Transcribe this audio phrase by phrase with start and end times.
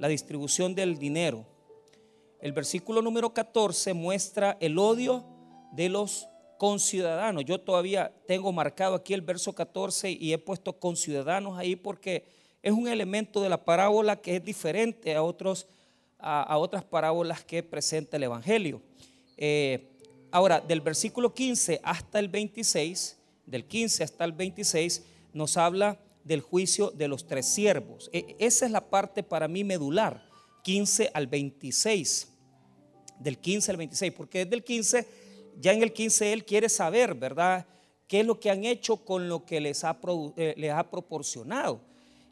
[0.00, 1.44] la distribución del dinero.
[2.40, 5.26] El versículo número 14 muestra el odio
[5.72, 6.26] de los
[6.56, 7.44] conciudadanos.
[7.44, 12.24] Yo todavía tengo marcado aquí el verso 14 y he puesto conciudadanos ahí porque
[12.62, 15.66] es un elemento de la parábola que es diferente a, otros,
[16.18, 18.80] a, otras parábolas que presenta el Evangelio.
[19.36, 19.86] Eh,
[20.30, 25.04] ahora, del versículo 15 hasta el 26, del 15 hasta el 26,
[25.34, 28.10] nos habla del juicio de los tres siervos.
[28.12, 30.28] E, esa es la parte para mí medular,
[30.62, 32.28] 15 al 26.
[33.18, 35.06] Del 15 al 26, porque desde el 15,
[35.58, 37.66] ya en el 15 él quiere saber, ¿verdad?
[38.06, 39.98] ¿Qué es lo que han hecho con lo que les ha,
[40.36, 41.80] eh, les ha proporcionado?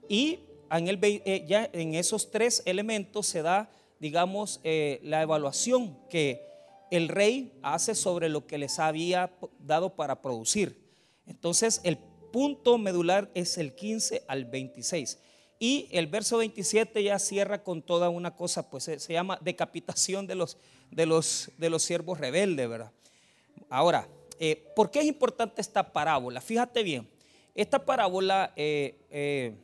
[0.09, 3.71] Y en, el, eh, ya en esos tres elementos se da,
[4.01, 6.43] digamos, eh, la evaluación que
[6.91, 10.89] el rey hace sobre lo que les había dado para producir.
[11.27, 11.99] Entonces, el
[12.39, 15.19] punto medular es el 15 al 26.
[15.59, 20.37] Y el verso 27 ya cierra con toda una cosa, pues se, llama decapitación de
[20.37, 20.57] los,
[20.93, 22.93] de, los, de los siervos rebeldes, ¿verdad?
[23.69, 24.07] Ahora,
[24.39, 26.41] eh, ¿por qué es importante esta parábola?
[26.41, 27.09] Fíjate bien,
[27.57, 29.57] esta parábola eh,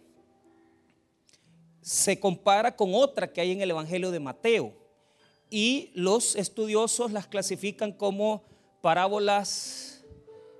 [1.80, 4.74] se compara con otra que hay en el Evangelio de Mateo
[5.48, 8.42] y los estudiosos las clasifican como
[8.80, 9.93] parábolas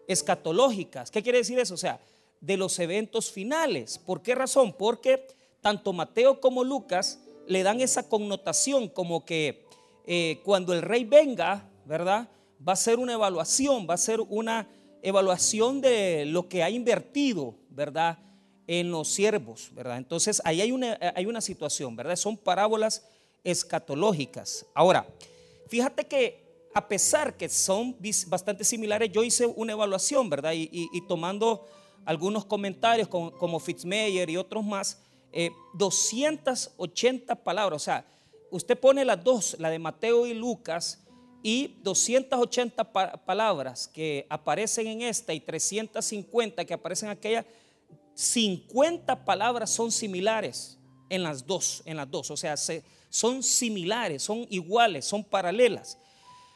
[0.09, 1.11] escatológicas.
[1.11, 1.75] ¿Qué quiere decir eso?
[1.75, 2.01] O sea,
[2.41, 3.99] de los eventos finales.
[3.99, 4.73] ¿Por qué razón?
[4.73, 5.27] Porque
[5.61, 9.65] tanto Mateo como Lucas le dan esa connotación como que
[10.07, 12.29] eh, cuando el rey venga, ¿verdad?
[12.67, 14.69] Va a ser una evaluación, va a ser una
[15.03, 18.19] evaluación de lo que ha invertido, ¿verdad?
[18.67, 19.99] en los siervos, ¿verdad?
[19.99, 22.17] Entonces ahí hay una, hay una situación, ¿verdad?
[22.17, 23.07] Son parábolas
[23.43, 24.67] escatológicas.
[24.75, 25.07] Ahora,
[25.69, 26.44] fíjate que
[26.75, 30.53] a pesar que son bastante similares, yo hice una evaluación, ¿verdad?
[30.55, 31.67] Y, tomando
[32.05, 35.01] algunos comentarios como, como, y otros más,
[35.75, 38.05] 280 eh, palabras, o sea,
[38.51, 41.01] usted pone las dos, la de Mateo y Lucas,
[41.45, 42.93] y 280
[43.25, 47.47] palabras que aparecen en esta y 350 que aparecen en aquella,
[48.15, 52.57] 50 palabras son similares en las dos, en las dos, o sea,
[53.11, 55.99] son similares, son iguales, son paralelas.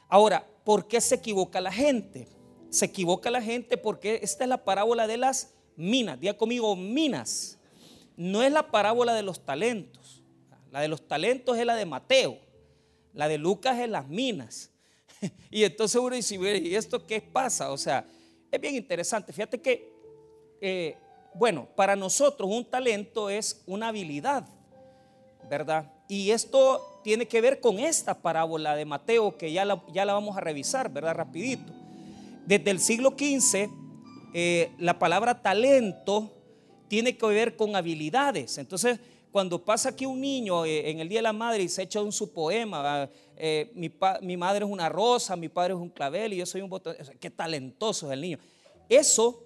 [0.09, 2.29] Ahora, ¿por qué se equivoca la gente?
[2.71, 6.19] Se equivoca la gente porque esta es la parábola de las minas.
[6.21, 7.59] Diga conmigo, minas.
[8.17, 10.23] No es la parábola de los talentos.
[10.71, 12.39] La de los talentos es la de Mateo.
[13.15, 14.71] La de Lucas es las minas.
[15.51, 17.73] Y entonces uno dice, ¿y esto qué pasa?
[17.73, 18.07] O sea,
[18.51, 19.33] es bien interesante.
[19.33, 19.99] Fíjate que
[20.61, 20.97] eh,
[21.35, 24.49] bueno, para nosotros un talento es una habilidad,
[25.49, 25.93] ¿verdad?
[26.09, 30.15] Y esto tiene que ver con esta parábola de Mateo que ya la, ya la
[30.15, 31.15] vamos a revisar, ¿verdad?
[31.15, 31.73] Rapidito.
[32.47, 33.69] Desde el siglo XV,
[34.33, 36.33] eh, la palabra talento
[36.89, 38.57] tiene que ver con habilidades.
[38.57, 38.99] Entonces,
[39.31, 42.01] cuando pasa aquí un niño eh, en el Día de la Madre y se echa
[42.01, 43.93] un su poema, eh, mi,
[44.23, 46.97] mi, madre es una rosa, mi padre es un clavel y yo soy un botón,
[47.21, 48.39] qué talentoso es el niño.
[48.89, 49.45] Eso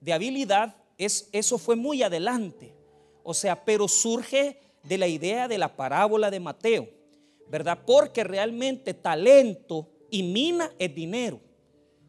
[0.00, 2.74] de habilidad eso fue muy adelante.
[3.22, 6.88] O sea, pero surge de la idea de la parábola de Mateo,
[7.48, 7.78] ¿verdad?
[7.86, 11.40] Porque realmente talento y mina es dinero.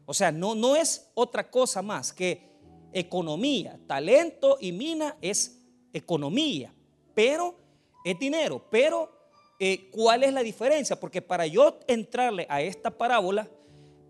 [0.06, 2.54] O sea, no, no es otra cosa más que
[2.92, 3.78] economía.
[3.86, 5.60] Talento y mina es
[5.92, 6.74] economía,
[7.14, 7.56] pero
[8.04, 8.62] es dinero.
[8.70, 9.10] Pero,
[9.58, 10.98] eh, ¿cuál es la diferencia?
[10.98, 13.48] Porque para yo entrarle a esta parábola,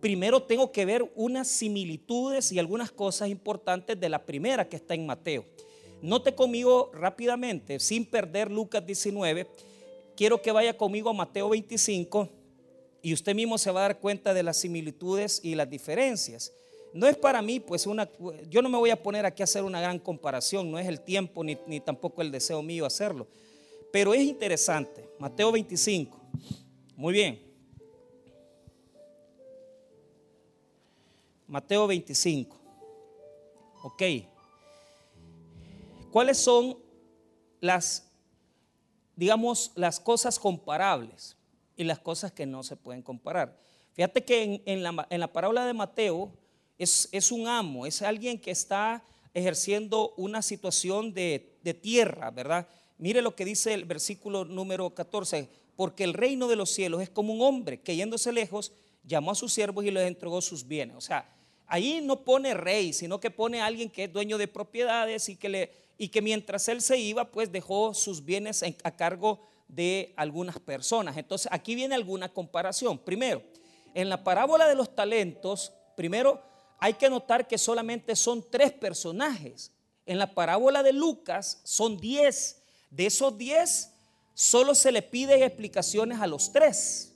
[0.00, 4.94] primero tengo que ver unas similitudes y algunas cosas importantes de la primera que está
[4.94, 5.44] en Mateo.
[6.04, 9.46] Note conmigo rápidamente, sin perder Lucas 19,
[10.14, 12.28] quiero que vaya conmigo a Mateo 25
[13.00, 16.52] y usted mismo se va a dar cuenta de las similitudes y las diferencias.
[16.92, 18.06] No es para mí, pues una,
[18.50, 21.00] yo no me voy a poner aquí a hacer una gran comparación, no es el
[21.00, 23.26] tiempo ni, ni tampoco el deseo mío hacerlo,
[23.90, 25.08] pero es interesante.
[25.18, 26.20] Mateo 25,
[26.96, 27.40] muy bien.
[31.46, 32.60] Mateo 25.
[33.84, 34.02] Ok.
[36.14, 36.78] ¿Cuáles son
[37.60, 38.08] las,
[39.16, 41.36] digamos, las cosas comparables
[41.76, 43.58] y las cosas que no se pueden comparar?
[43.94, 46.30] Fíjate que en, la, en la, parábola de Mateo
[46.78, 49.02] es, es, un amo, es alguien que está
[49.32, 52.68] ejerciendo una situación de, de tierra, ¿verdad?
[52.96, 57.10] Mire lo que dice el versículo número 14, porque el reino de los cielos es
[57.10, 58.70] como un hombre que yéndose lejos
[59.02, 60.94] llamó a sus siervos y les entregó sus bienes.
[60.94, 61.28] O sea,
[61.66, 65.34] ahí no pone rey, sino que pone a alguien que es dueño de propiedades y
[65.34, 70.12] que, le, y que mientras él se iba, pues dejó sus bienes a cargo de
[70.16, 71.16] algunas personas.
[71.16, 72.98] Entonces, aquí viene alguna comparación.
[72.98, 73.42] Primero,
[73.94, 76.42] en la parábola de los talentos, primero
[76.78, 79.72] hay que notar que solamente son tres personajes.
[80.06, 82.62] En la parábola de Lucas son diez.
[82.90, 83.92] De esos diez,
[84.34, 87.14] solo se le piden explicaciones a los tres.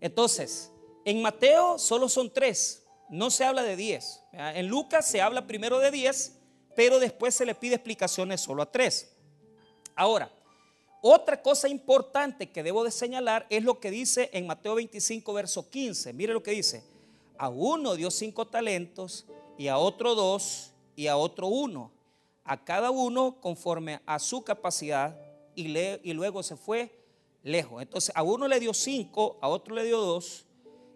[0.00, 0.70] Entonces,
[1.04, 4.20] en Mateo solo son tres, no se habla de diez.
[4.32, 6.37] En Lucas se habla primero de diez,
[6.78, 9.10] pero después se le pide explicaciones solo a tres.
[9.96, 10.30] Ahora,
[11.02, 15.68] otra cosa importante que debo de señalar es lo que dice en Mateo 25, verso
[15.68, 16.12] 15.
[16.12, 16.84] Mire lo que dice.
[17.36, 19.26] A uno dio cinco talentos
[19.58, 21.90] y a otro dos y a otro uno.
[22.44, 25.20] A cada uno conforme a su capacidad
[25.56, 26.96] y, y luego se fue
[27.42, 27.82] lejos.
[27.82, 30.46] Entonces a uno le dio cinco, a otro le dio dos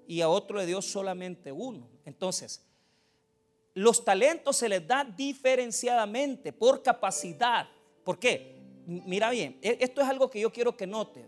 [0.07, 1.89] y a otro le dio solamente uno.
[2.05, 2.63] Entonces,
[3.75, 7.69] los talentos se les da diferenciadamente por capacidad.
[8.05, 8.63] ¿Por qué?
[8.87, 11.25] mira bien, e, esto es algo que yo quiero que note.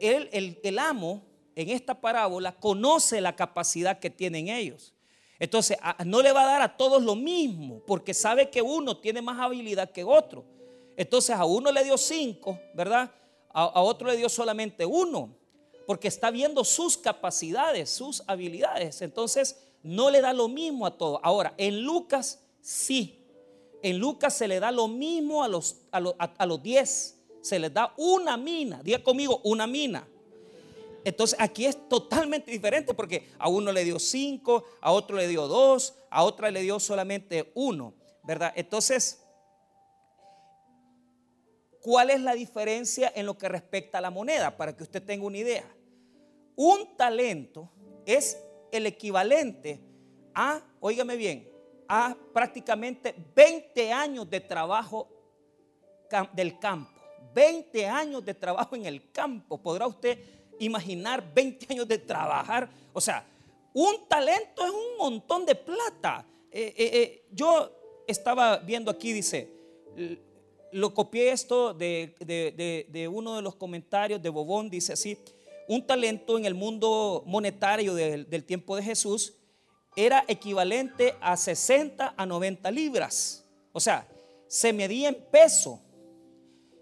[0.00, 1.22] El, amo
[1.54, 4.94] en esta parábola conoce la capacidad que tienen ellos.
[5.40, 9.22] Entonces, no le va a dar a todos lo mismo, porque sabe que uno tiene
[9.22, 10.44] más habilidad que otro.
[10.96, 13.10] Entonces, a uno le dio cinco, ¿verdad?
[13.52, 15.36] A otro le dio solamente uno,
[15.86, 19.00] porque está viendo sus capacidades, sus habilidades.
[19.02, 21.20] Entonces, no le da lo mismo a todos.
[21.22, 23.18] Ahora, en Lucas sí
[23.82, 27.20] en Lucas se le da lo mismo a los, a los, a, los diez.
[27.40, 28.82] Se les da una mina.
[28.82, 30.06] Diga conmigo, una mina.
[31.04, 35.46] Entonces aquí es totalmente diferente porque a uno le dio cinco, a otro le dio
[35.46, 37.94] dos, a otra le dio solamente uno,
[38.24, 38.52] ¿verdad?
[38.56, 39.22] Entonces,
[41.80, 44.56] ¿cuál es la diferencia en lo que respecta a la moneda?
[44.56, 45.64] Para que usted tenga una idea.
[46.56, 47.70] Un talento
[48.04, 48.36] es
[48.70, 49.80] el equivalente
[50.34, 51.48] a, óigame bien,
[51.88, 55.08] a prácticamente 20 años de trabajo
[56.32, 56.98] del campo.
[57.34, 59.58] 20 años de trabajo en el campo.
[59.58, 60.18] ¿Podrá usted
[60.58, 62.68] imaginar 20 años de trabajar?
[62.92, 63.26] O sea,
[63.74, 66.26] un talento es un montón de plata.
[66.50, 67.70] Eh, eh, eh, yo
[68.06, 69.48] estaba viendo aquí, dice,
[70.72, 75.18] lo copié esto de, uno de los comentarios de Bobón, dice así,
[75.68, 79.34] un talento en el mundo monetario del tiempo de Jesús
[79.94, 83.44] era equivalente a 60 a 90 libras.
[83.72, 84.08] O sea,
[84.46, 85.80] se medía en peso.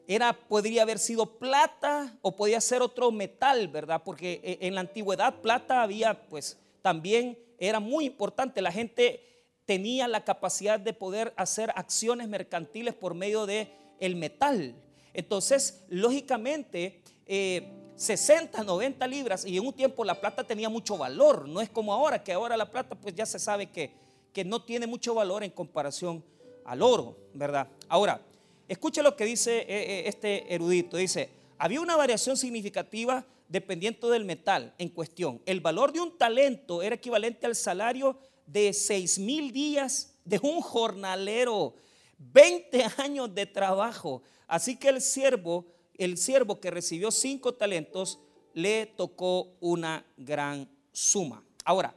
[0.07, 4.03] Era, podría haber sido plata o podía ser otro metal, ¿verdad?
[4.05, 8.63] Porque eh, en la antigüedad plata había, pues también era muy importante.
[8.63, 9.21] La gente
[9.65, 13.69] tenía la capacidad de poder hacer acciones mercantiles por medio de
[13.99, 14.77] el metal.
[15.13, 21.49] Entonces, lógicamente, eh, 60, 90 libras y en un tiempo la plata tenía mucho valor,
[21.49, 23.91] no es como ahora, que ahora la plata pues ya se sabe que,
[24.33, 26.23] que no tiene mucho valor en comparación
[26.65, 27.69] al oro, ¿verdad?
[27.89, 28.21] Ahora,
[28.69, 34.25] escuche lo que dice eh, eh, este erudito, dice, había una variación significativa dependiendo del
[34.25, 35.41] metal en cuestión.
[35.47, 40.61] El valor de un talento era equivalente al salario de 6 mil días de un
[40.61, 41.75] jornalero,
[42.19, 44.23] 20 años de trabajo.
[44.47, 45.65] Así que el siervo
[45.99, 48.19] el siervo que recibió cinco talentos
[48.55, 51.45] le tocó una gran suma.
[51.65, 51.95] Ahora,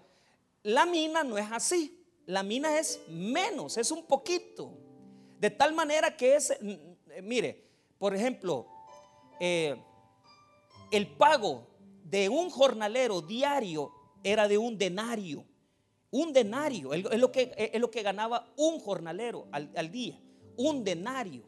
[0.63, 1.95] la mina no es así.
[2.25, 4.77] La mina es menos, es un poquito.
[5.39, 6.53] De tal manera que es,
[7.23, 7.65] mire,
[7.97, 8.67] por ejemplo,
[9.39, 9.75] eh,
[10.91, 11.67] el pago
[12.03, 13.91] de un jornalero diario
[14.23, 15.45] era de un denario.
[16.11, 20.19] Un denario, es lo que, es lo que ganaba un jornalero al, al día.
[20.57, 21.43] Un denario.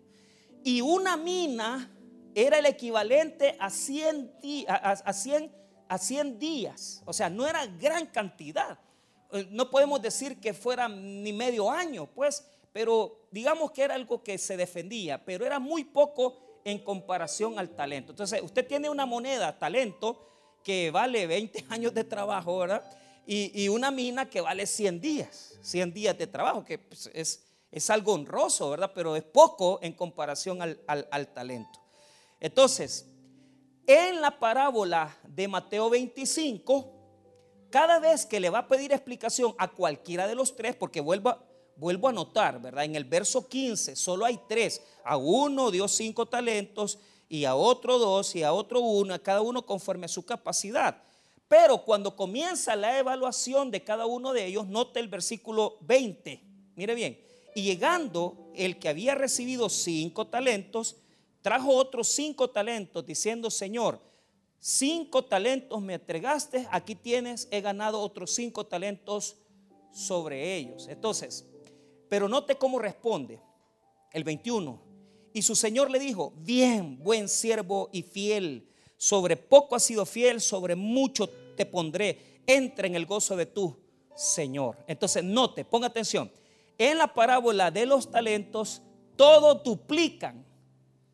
[0.63, 1.91] Y una mina
[2.35, 4.31] era el equivalente a 100,
[4.67, 5.51] a, 100,
[5.87, 7.01] a 100 días.
[7.05, 8.79] O sea, no era gran cantidad.
[9.31, 14.23] Eh, no podemos decir que fuera ni medio año, pues, pero digamos que era algo
[14.23, 18.11] que se defendía, pero era muy poco en comparación al talento.
[18.11, 20.27] Entonces, usted tiene una moneda, talento,
[20.63, 22.83] que vale 20 años de trabajo, ¿verdad?
[23.25, 27.89] Y, una mina que vale 100 días, 100 días de trabajo, que pues, es, es
[27.89, 28.91] algo honroso, ¿verdad?
[28.93, 31.80] Pero es poco en comparación al, al talento.
[32.41, 33.07] Entonces,
[33.85, 36.91] en la parábola de Mateo 25,
[37.69, 41.35] cada vez que le va a pedir explicación a cualquiera de los tres, porque vuelvo,
[41.75, 42.83] vuelvo a notar, ¿verdad?
[42.83, 44.81] En el verso 15 solo hay tres.
[45.03, 46.97] A uno dio cinco talentos
[47.29, 51.01] y a otro dos y a otro uno, a cada uno conforme a su capacidad.
[51.47, 56.41] Pero cuando comienza la evaluación de cada uno de ellos, note el versículo 20.
[56.75, 57.21] Mire bien,
[57.53, 60.97] y llegando el que había recibido cinco talentos,
[61.41, 63.99] trajo otros cinco talentos diciendo, Señor,
[64.59, 69.37] cinco talentos me entregaste, aquí tienes, he ganado otros cinco talentos
[69.91, 70.87] sobre ellos.
[70.87, 71.45] Entonces,
[72.07, 73.39] pero note cómo responde
[74.11, 74.81] el 21.
[75.33, 78.67] Y su Señor le dijo, bien, buen siervo y fiel,
[78.97, 83.77] sobre poco has sido fiel, sobre mucho te pondré, entra en el gozo de tu
[84.15, 84.77] Señor.
[84.87, 86.29] Entonces, note, ponga atención,
[86.77, 88.81] en la parábola de los talentos,
[89.15, 90.45] todos duplican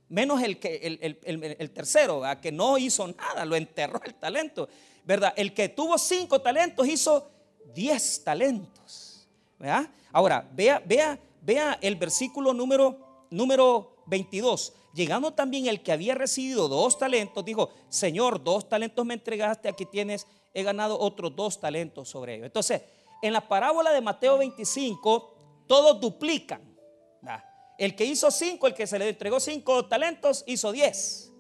[0.10, 4.70] menos el, que, el, tercero, que no hizo nada, lo enterró el talento,
[5.04, 5.34] ¿verdad?
[5.36, 7.30] El que tuvo cinco talentos hizo
[7.74, 9.28] diez talentos,
[9.60, 9.90] ¿verdad?
[10.12, 14.74] Ahora, vea, vea, vea el versículo número, número 22.
[14.94, 19.86] Llegando también el que había recibido dos talentos, dijo, Señor, dos talentos me entregaste, aquí
[19.86, 22.48] tienes, he ganado otros dos talentos sobre ellos.
[22.48, 22.82] Entonces,
[23.22, 25.34] en la parábola de Mateo 25,
[25.68, 26.67] todos duplican.
[27.78, 31.32] El que hizo cinco, el que se le entregó cinco talentos, hizo diez.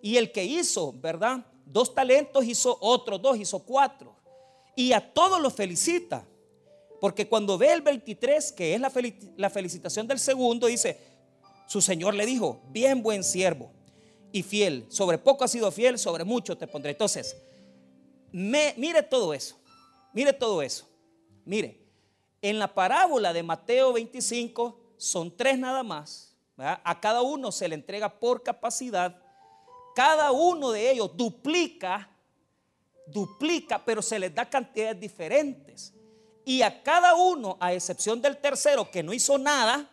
[0.00, 1.44] Y el que hizo, ¿verdad?
[1.66, 4.14] Dos talentos hizo otros dos, hizo cuatro.
[4.76, 6.26] Y a todos los felicita.
[7.00, 10.98] Porque cuando ve el 23, que es la, felicitación del segundo, dice,
[11.66, 13.70] su Señor le dijo, bien buen siervo
[14.32, 16.92] y fiel, sobre poco has sido fiel, sobre mucho te pondré.
[16.92, 17.36] Entonces,
[18.32, 19.56] mire todo eso,
[20.12, 20.88] mire todo eso.
[21.44, 21.78] Mire,
[22.40, 26.34] en la parábola de Mateo 25 son tres nada más.
[26.56, 29.20] A cada uno se le entrega por capacidad.
[29.94, 32.08] Cada uno de ellos duplica,
[33.06, 35.92] duplica, pero se les da cantidades diferentes.
[36.44, 39.90] Y a cada uno, a excepción del tercero que no hizo nada,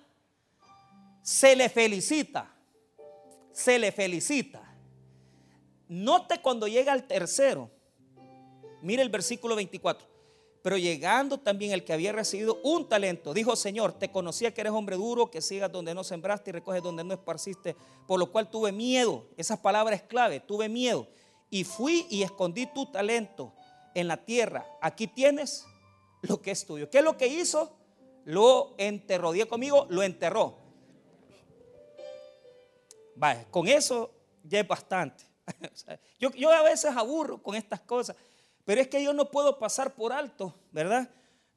[1.22, 2.54] se le felicita.
[3.52, 4.62] Se le felicita.
[5.88, 7.70] Note cuando llega al tercero.
[8.82, 10.11] Mire el versículo 24.
[10.62, 14.74] Pero llegando también el que había recibido un talento, dijo, Señor, te conocía que eres
[14.74, 17.76] hombre duro, que sigas donde no sembraste y recoges donde no esparciste,
[18.08, 19.26] por lo cual tuve miedo.
[19.38, 21.08] Esa palabra es clave, tuve miedo.
[21.50, 23.54] Y fui y escondí tu talento
[23.96, 24.66] en la tierra.
[24.82, 25.66] Aquí tienes
[26.22, 26.90] lo que es tuyo.
[26.90, 27.76] ¿Qué es lo que hizo?
[28.26, 29.32] Lo enterró.
[29.32, 30.60] Día conmigo, lo enterró.
[33.16, 34.12] Vaya, con eso
[34.44, 35.24] ya es bastante.
[36.20, 38.16] yo, yo a veces aburro con estas cosas.
[38.72, 41.10] Pero es que yo no puedo pasar por alto, ¿verdad?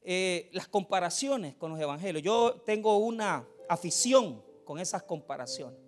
[0.03, 2.25] Eh, las comparaciones con los evangelios.
[2.25, 5.79] Yo tengo una afición con esas comparaciones.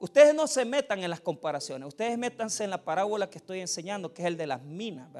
[0.00, 4.14] Ustedes no se metan en las comparaciones, ustedes métanse en la parábola que estoy enseñando,
[4.14, 5.10] que es el de las minas.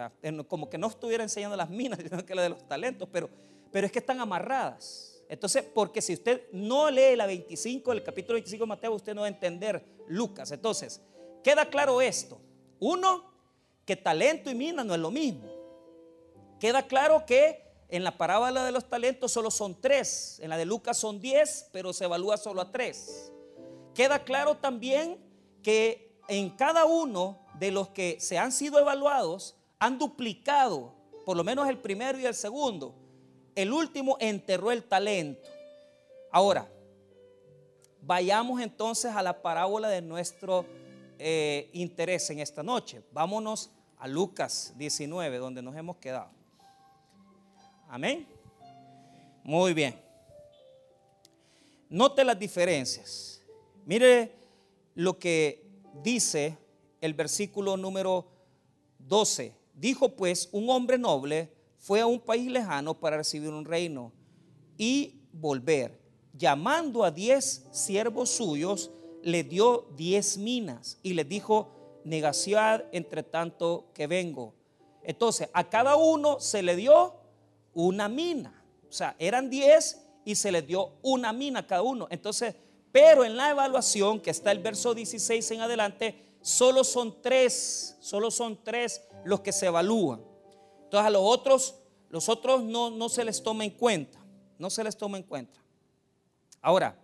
[0.47, 3.29] Como que no estuviera enseñando las minas, sino que la de los talentos, pero,
[3.71, 5.23] pero es que están amarradas.
[5.29, 9.21] Entonces, porque si usted no lee la 25, el capítulo 25 de Mateo, usted no
[9.21, 10.51] va a entender Lucas.
[10.51, 11.03] Entonces,
[11.45, 12.41] queda claro esto.
[12.81, 13.29] Uno,
[13.89, 15.49] que talento y mina no es lo mismo.
[16.61, 20.67] Queda claro que en la parábola de los talentos solo son tres, en la de
[20.67, 23.33] Lucas son diez, pero se evalúa solo a tres.
[23.95, 25.19] Queda claro también
[25.63, 30.93] que en cada uno de los que se han sido evaluados han duplicado,
[31.25, 32.95] por lo menos el primero y el segundo.
[33.55, 35.49] El último enterró el talento.
[36.31, 36.71] Ahora,
[38.03, 40.67] vayamos entonces a la parábola de nuestro
[41.19, 43.03] eh, interés en esta noche.
[43.13, 46.31] Vámonos a Lucas 19, donde nos hemos quedado.
[47.89, 48.27] Amén.
[49.43, 49.99] Muy bien.
[51.89, 53.43] Note las diferencias.
[53.87, 54.33] Mire
[54.95, 55.65] lo que
[56.03, 56.59] dice
[57.01, 58.27] el versículo número
[58.99, 59.55] 12.
[59.75, 64.13] Dijo pues, un hombre noble fue a un país lejano para recibir un reino
[64.77, 65.99] y volver.
[66.35, 68.91] Llamando a diez siervos suyos,
[69.23, 71.78] le dio diez minas y le dijo,
[72.09, 74.55] negación entre tanto que vengo.
[75.03, 77.15] Entonces, a cada uno se le dio
[77.75, 78.63] una mina.
[78.89, 82.07] O sea, eran 10 y se les dio una mina a cada uno.
[82.11, 82.55] Entonces,
[82.93, 88.31] pero en la evaluación, que está el verso 16 en adelante, solo son tres, solo
[88.31, 90.23] son tres los que se evalúan.
[90.85, 91.77] Entonces, a los otros,
[92.11, 94.19] los otros no, no se les toma en cuenta.
[94.59, 95.61] No se les toma en cuenta.
[96.61, 96.99] Ahora,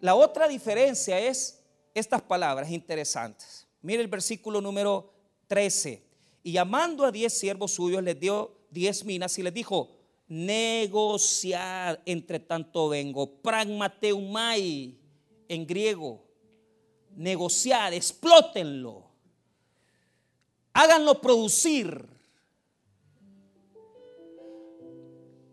[0.00, 1.57] la otra diferencia es
[1.94, 3.66] estas palabras interesantes.
[3.82, 5.12] Mire el versículo número
[5.46, 6.02] 13.
[6.42, 9.96] Y llamando a diez siervos suyos, les dio diez minas y les dijo,
[10.28, 14.98] negociar entre tanto vengo, pragmateumai
[15.48, 16.22] en griego,
[17.16, 19.06] negociar, explótenlo,
[20.72, 22.06] háganlo producir,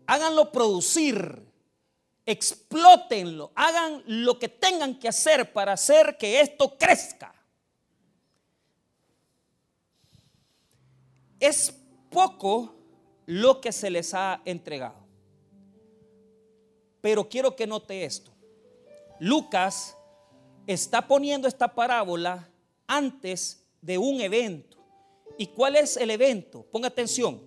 [0.06, 1.45] háganlo producir
[2.26, 7.32] explótenlo, hagan lo que tengan que hacer para hacer que esto crezca.
[11.38, 11.72] Es
[12.10, 12.74] poco
[13.26, 15.06] lo que se les ha entregado.
[17.00, 18.32] Pero quiero que note esto.
[19.20, 19.96] Lucas
[20.66, 22.50] está poniendo esta parábola
[22.88, 24.76] antes de un evento.
[25.38, 26.64] ¿Y cuál es el evento?
[26.72, 27.40] Ponga atención.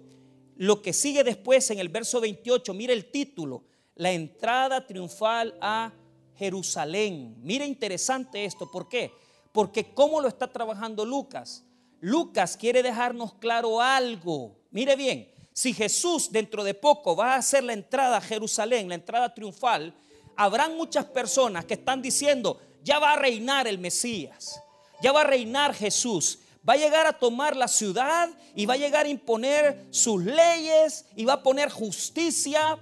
[0.56, 3.64] Lo que sigue después en el verso 28, mire el título,
[4.00, 5.91] la entrada triunfal a
[6.38, 7.36] Jerusalén.
[7.41, 9.12] Mire interesante esto, ¿por qué?
[9.51, 11.65] Porque cómo lo está trabajando Lucas.
[12.00, 14.56] Lucas quiere dejarnos claro algo.
[14.72, 18.96] Mire bien, si Jesús dentro de poco va a hacer la entrada a Jerusalén, la
[18.96, 19.94] entrada triunfal,
[20.38, 24.63] habrán muchas personas que están diciendo, ya va a reinar el Mesías,
[25.01, 26.39] ya va a reinar Jesús.
[26.68, 31.06] Va a llegar a tomar la ciudad y va a llegar a imponer sus leyes
[31.15, 32.77] y va a poner justicia.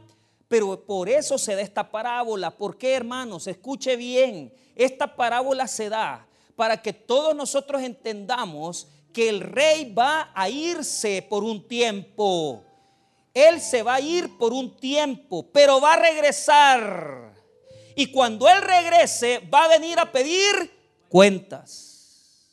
[0.48, 2.51] Pero por eso se da esta parábola.
[2.51, 3.48] ¿Por qué, hermanos?
[3.48, 4.54] Escuche bien.
[4.75, 11.25] Esta parábola se da para que todos nosotros entendamos que el rey va a irse
[11.27, 12.63] por un tiempo.
[13.34, 17.34] Él se va a ir por un tiempo, pero va a regresar.
[17.96, 20.72] Y cuando Él regrese, va a venir a pedir
[21.10, 22.46] cuentas.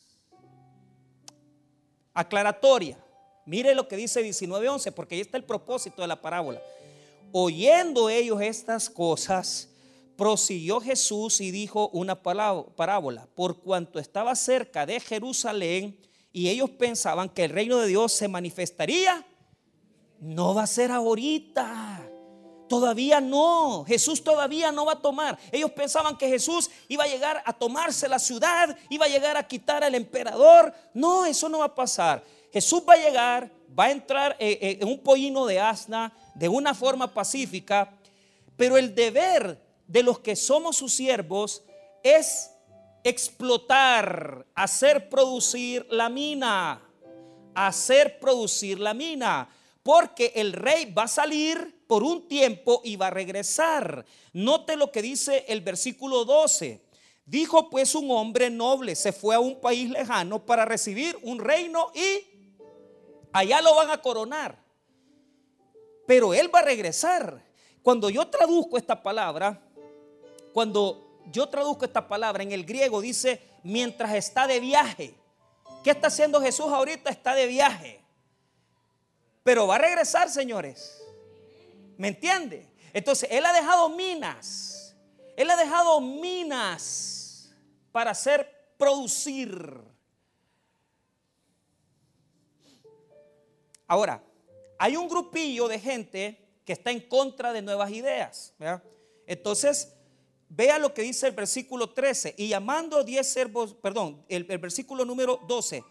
[2.13, 2.99] Aclaratoria.
[3.47, 6.63] Mire lo que dice 19:11, porque ahí está el propósito de la parábola.
[7.37, 9.69] Oyendo ellos estas cosas,
[10.17, 13.27] prosiguió Jesús y dijo una parábola.
[13.35, 15.99] Por cuanto estaba cerca de Jerusalén
[16.33, 19.27] y ellos pensaban que el reino de Dios se manifestaría,
[20.21, 22.09] no va a ser ahorita.
[22.69, 25.37] Todavía no, Jesús todavía no va a tomar.
[25.51, 29.49] Ellos pensaban que Jesús iba a llegar a tomarse la ciudad, iba a llegar a
[29.49, 30.73] quitar al emperador.
[30.95, 32.23] No, eso no va a pasar.
[32.53, 36.49] Jesús va a llegar, va a entrar eh, eh, en un pollino de asna de
[36.49, 37.93] una forma pacífica,
[38.57, 41.65] pero el deber de los que somos sus siervos
[42.03, 42.51] es
[43.03, 46.83] explotar, hacer producir la mina,
[47.55, 49.49] hacer producir la mina,
[49.83, 54.05] porque el rey va a salir por un tiempo y va a regresar.
[54.33, 56.81] Note lo que dice el versículo 12.
[57.27, 61.91] Dijo pues un hombre noble, se fue a un país lejano para recibir un reino
[61.95, 62.34] y
[63.35, 64.57] allá lo van a coronar.
[66.07, 67.43] Pero él va a regresar.
[67.83, 69.61] Cuando yo traduzco esta palabra,
[70.55, 75.15] cuando yo traduzco esta palabra en el griego dice mientras está de viaje.
[75.83, 77.11] ¿Qué está haciendo Jesús ahorita?
[77.11, 78.01] Está de viaje.
[79.43, 81.03] Pero va a regresar, señores.
[81.99, 82.67] ¿Me entiende?
[82.93, 84.95] Entonces, Él ha dejado minas.
[85.37, 87.51] Él ha dejado minas
[87.93, 88.49] para hacer
[88.79, 89.94] producir.
[93.87, 94.23] Ahora,
[94.79, 98.55] hay un grupillo de gente que está en contra de nuevas ideas.
[99.27, 99.95] Entonces,
[100.49, 102.35] vea lo que dice el versículo 13.
[102.39, 105.85] Y llamando 10 servos, perdón, el, el versículo número 12.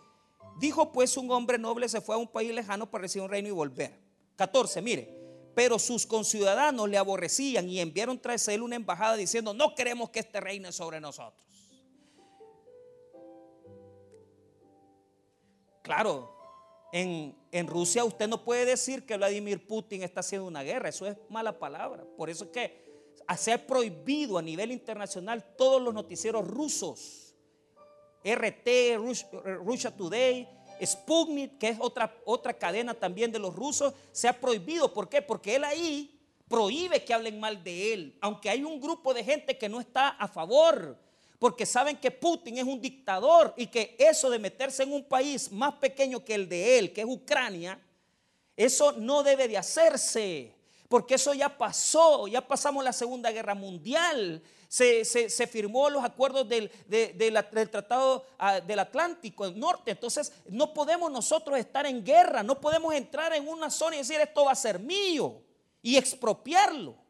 [0.60, 3.48] Dijo pues un hombre noble se fue a un país lejano para recibir un reino
[3.48, 4.00] y volver.
[4.36, 5.24] 14, mire.
[5.56, 10.20] Pero sus conciudadanos le aborrecían y enviaron tras él una embajada diciendo, no queremos que
[10.20, 11.44] este reine sobre nosotros.
[15.84, 16.33] Claro,
[16.94, 21.18] en, Rusia usted no puede decir que Vladimir Putin está haciendo una guerra, eso es
[21.28, 22.06] mala palabra.
[22.16, 22.84] Por eso es que
[23.36, 27.36] se ha prohibido a nivel internacional todos los noticieros rusos
[28.24, 28.98] RT,
[29.66, 30.48] Russia Today,
[30.86, 34.94] Sputnik, que es otra, otra cadena también de los rusos, se ha prohibido.
[34.94, 35.22] ¿Por qué?
[35.22, 39.58] Porque él ahí prohíbe que hablen mal de él, aunque hay un grupo de gente
[39.58, 40.98] que no está a favor,
[41.44, 45.52] porque saben que Putin es un dictador y que eso de meterse en un país
[45.52, 47.78] más pequeño que el de él, que es Ucrania,
[48.56, 50.56] eso no debe de hacerse,
[50.88, 55.04] porque eso ya pasó, ya pasamos la Segunda Guerra Mundial, se,
[55.52, 57.34] firmó los acuerdos del, del
[57.70, 59.92] Tratado ah, del Atlántico Norte.
[59.92, 64.22] Entonces no podemos nosotros estar en guerra, no podemos entrar en una zona y decir
[64.22, 65.42] esto va a ser mío
[65.82, 67.03] y expropiarlo.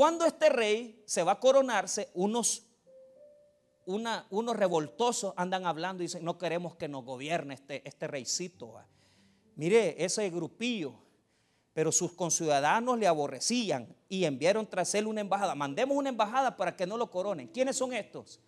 [0.00, 2.62] Cuando este rey se va a coronarse, unos,
[3.84, 8.82] una, unos revoltosos andan hablando y dicen, no queremos que nos gobierne este, este reycito.
[9.56, 10.94] Mire, ese grupillo
[11.74, 15.54] pero sus conciudadanos le aborrecían y enviaron tras él una embajada.
[15.54, 17.48] Mandemos una embajada para que no lo coronen.
[17.48, 18.40] ¿Quiénes son estos?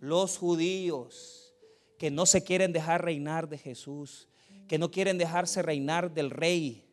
[0.00, 1.54] Los judíos
[1.98, 4.26] que no se quieren dejar reinar de Jesús,
[4.66, 6.87] que no quieren dejarse reinar del rey.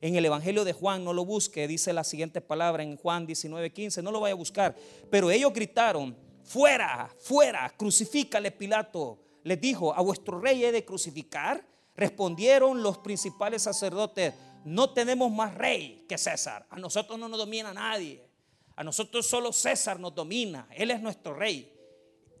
[0.00, 3.72] En el Evangelio de Juan, no lo busque, dice la siguiente palabra en Juan 19,
[3.72, 4.76] 15, no lo vaya a buscar.
[5.10, 9.18] Pero ellos gritaron, fuera, fuera, crucifícale Pilato.
[9.44, 11.64] Les dijo, ¿a vuestro rey he de crucificar?
[11.96, 16.66] Respondieron los principales sacerdotes, no tenemos más rey que César.
[16.68, 18.26] A nosotros no nos domina nadie.
[18.74, 20.68] A nosotros solo César nos domina.
[20.74, 21.72] Él es nuestro rey.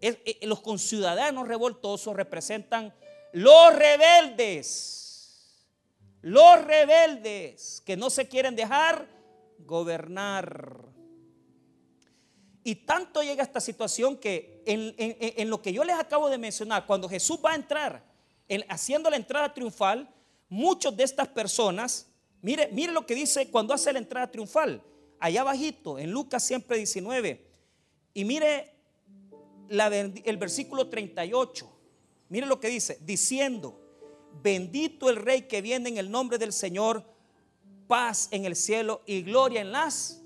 [0.00, 2.92] Eh, los conciudadanos revoltosos representan
[3.32, 5.05] los rebeldes.
[6.22, 9.08] Los rebeldes que no se quieren dejar
[9.58, 10.86] gobernar.
[12.64, 17.08] Y tanto llega esta situación que en, lo que yo les acabo de mencionar, cuando
[17.08, 18.04] Jesús va a entrar,
[18.68, 20.12] haciendo la entrada triunfal,
[20.48, 22.08] muchos de estas personas
[22.46, 24.80] Mire, mire lo que dice cuando hace la entrada triunfal.
[25.18, 27.44] Allá abajito, en Lucas siempre 19.
[28.14, 28.72] Y mire
[29.68, 31.72] el versículo 38.
[32.28, 33.80] Mire lo que dice, diciendo,
[34.42, 37.04] bendito el rey que viene en el nombre del Señor,
[37.86, 40.22] paz en el cielo y gloria en las.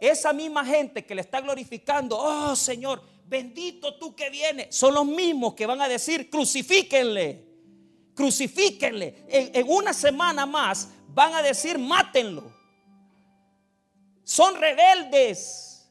[0.00, 5.06] Esa misma gente que le está glorificando, oh Señor, bendito tú que vienes, son los
[5.06, 7.44] mismos que van a decir, crucifíquenle,
[8.14, 9.24] crucifíquenle.
[9.28, 12.50] En, en una semana más van a decir, mátenlo.
[14.24, 15.90] Son rebeldes.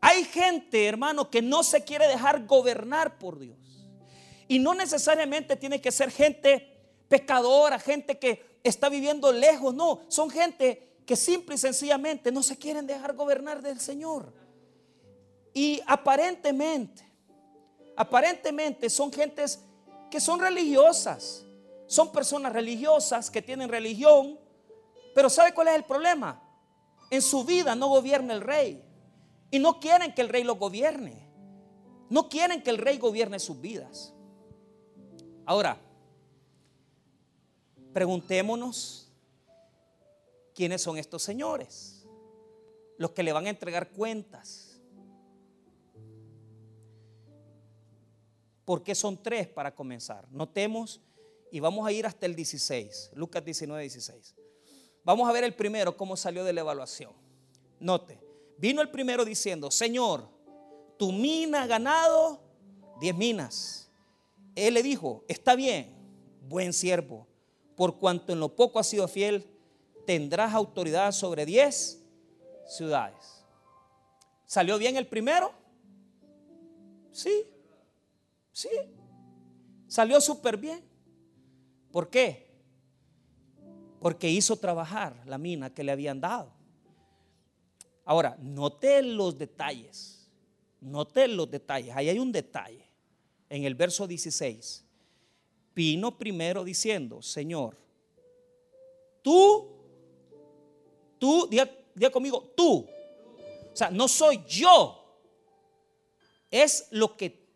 [0.00, 3.61] Hay gente, hermano, que no se quiere dejar gobernar por Dios.
[4.48, 6.72] Y no necesariamente tiene que ser gente
[7.08, 9.74] pecadora, gente que está viviendo lejos.
[9.74, 14.32] No, son gente que simple y sencillamente no se quieren dejar gobernar del Señor.
[15.54, 17.04] Y aparentemente,
[17.96, 19.60] aparentemente son gentes
[20.10, 21.44] que son religiosas.
[21.86, 24.38] Son personas religiosas que tienen religión.
[25.14, 26.42] Pero ¿sabe cuál es el problema?
[27.10, 28.82] En su vida no gobierna el rey.
[29.50, 31.28] Y no quieren que el rey lo gobierne.
[32.08, 34.11] No quieren que el rey gobierne sus vidas.
[35.52, 35.78] Ahora,
[37.92, 39.12] preguntémonos
[40.54, 42.06] quiénes son estos señores.
[42.96, 44.80] Los que le van a entregar cuentas.
[48.64, 50.26] ¿Por qué son tres para comenzar?
[50.30, 51.02] Notemos
[51.50, 54.34] y vamos a ir hasta el 16, Lucas 19, 16.
[55.04, 57.12] Vamos a ver el primero, cómo salió de la evaluación.
[57.78, 58.18] Note,
[58.56, 60.26] vino el primero diciendo, Señor,
[60.98, 62.40] tu mina ha ganado
[63.00, 63.81] 10 minas.
[64.54, 65.94] Él le dijo, está bien,
[66.48, 67.26] buen siervo,
[67.76, 69.46] por cuanto en lo poco has sido fiel,
[70.06, 72.02] tendrás autoridad sobre 10
[72.66, 73.44] ciudades.
[74.46, 75.52] ¿Salió bien el primero?
[77.10, 77.44] Sí,
[78.52, 78.68] sí.
[79.86, 80.82] Salió súper bien.
[81.90, 82.52] ¿Por qué?
[84.02, 86.52] porque hizo trabajar la mina que le habían dado.
[88.04, 90.28] Ahora, note los detalles,
[90.80, 92.84] note los detalles, ahí hay un detalle.
[93.52, 94.82] En el verso 16,
[95.74, 97.76] vino primero diciendo, Señor,
[99.20, 99.68] tú,
[101.18, 102.88] tú, diga, conmigo, tú.
[103.70, 105.20] O sea, no soy yo,
[106.50, 107.46] es lo que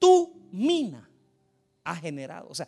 [0.00, 1.08] tu mina
[1.84, 2.48] ha generado.
[2.50, 2.66] O sea,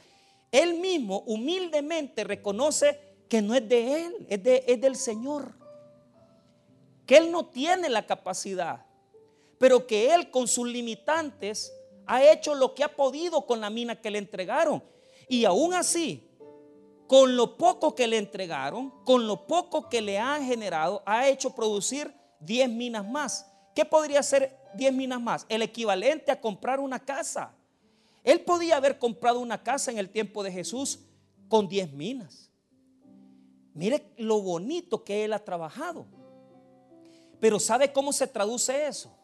[0.52, 5.54] él mismo humildemente reconoce que no es de Él, es, de, es del Señor.
[7.04, 8.86] Que Él no tiene la capacidad,
[9.58, 11.72] pero que Él con sus limitantes
[12.06, 14.82] ha hecho lo que ha podido con la mina que le entregaron.
[15.28, 16.26] Y aún así,
[17.06, 21.54] con lo poco que le entregaron, con lo poco que le han generado, ha hecho
[21.54, 23.46] producir 10 minas más.
[23.74, 25.46] ¿Qué podría ser 10 minas más?
[25.48, 27.52] El equivalente a comprar una casa.
[28.24, 31.00] Él podía haber comprado una casa en el tiempo de Jesús
[31.48, 32.50] con 10 minas.
[33.74, 36.06] Mire lo bonito que él ha trabajado.
[37.38, 39.14] Pero ¿sabe cómo se traduce eso?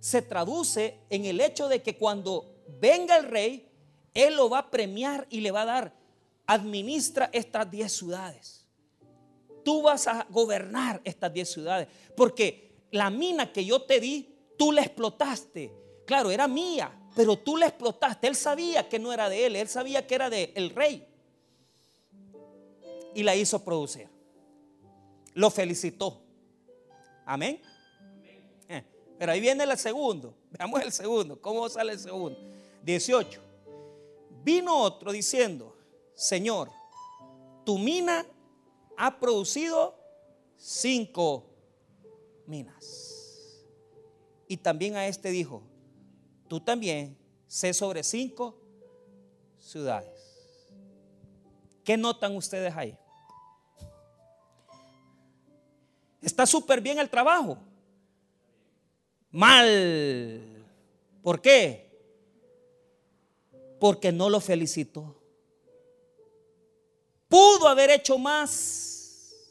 [0.00, 3.68] Se traduce en el hecho de que cuando venga el rey,
[4.14, 5.94] él lo va a premiar y le va a dar,
[6.46, 8.66] administra estas 10 ciudades.
[9.64, 11.88] Tú vas a gobernar estas 10 ciudades.
[12.16, 15.72] Porque la mina que yo te di, tú la explotaste.
[16.06, 18.26] Claro, era mía, pero tú la explotaste.
[18.26, 21.06] Él sabía que no era de él, él sabía que era del rey
[23.14, 24.08] y la hizo producir.
[25.34, 26.22] Lo felicitó.
[27.24, 27.60] Amén.
[29.20, 30.34] Pero ahí viene el segundo.
[30.50, 31.38] Veamos el segundo.
[31.38, 32.38] ¿Cómo sale el segundo?
[32.82, 33.38] 18.
[34.42, 35.76] Vino otro diciendo,
[36.14, 36.70] Señor,
[37.66, 38.24] tu mina
[38.96, 39.94] ha producido
[40.56, 41.44] cinco
[42.46, 43.60] minas.
[44.48, 45.64] Y también a este dijo,
[46.48, 47.14] tú también
[47.46, 48.56] sé sobre cinco
[49.58, 50.40] ciudades.
[51.84, 52.96] ¿Qué notan ustedes ahí?
[56.22, 57.58] Está súper bien el trabajo.
[59.30, 60.66] Mal.
[61.22, 61.88] ¿Por qué?
[63.78, 65.16] Porque no lo felicitó.
[67.28, 69.46] Pudo haber hecho más.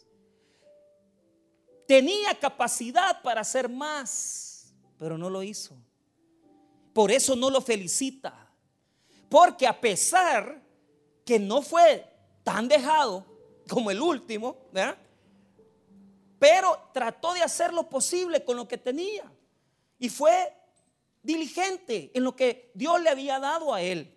[1.88, 5.76] Tenía capacidad para hacer más, pero no lo hizo.
[6.94, 8.48] Por eso no lo felicita.
[9.28, 10.62] Porque a pesar
[11.26, 12.06] que no fue
[12.44, 13.26] tan dejado
[13.68, 14.98] como el último, ¿verdad?
[16.40, 19.30] pero trató de hacer lo posible con lo que tenía.
[20.00, 20.54] Y fue
[21.22, 24.16] diligente en lo que Dios le había dado a él.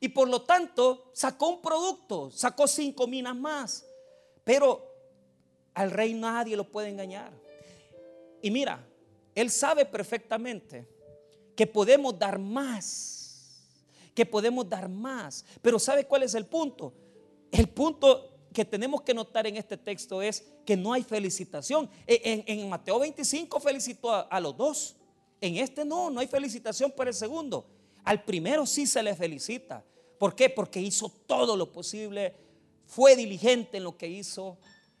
[0.00, 3.86] Y por lo tanto sacó un producto, sacó cinco minas más.
[4.42, 4.90] Pero
[5.74, 7.32] al rey nadie lo puede engañar.
[8.40, 8.84] Y mira,
[9.34, 10.88] él sabe perfectamente
[11.54, 13.68] que podemos dar más,
[14.14, 15.44] que podemos dar más.
[15.60, 16.92] Pero ¿sabe cuál es el punto?
[17.50, 21.88] El punto que tenemos que notar en este texto es que no hay felicitación.
[22.06, 24.96] E, en, Mateo 25 felicitó a, los dos.
[25.42, 27.66] En este no, no hay felicitación para el segundo.
[28.04, 29.84] Al primero sí se le felicita.
[30.16, 30.48] ¿Por qué?
[30.48, 32.36] Porque hizo todo lo posible,
[32.86, 34.56] fue diligente en lo que hizo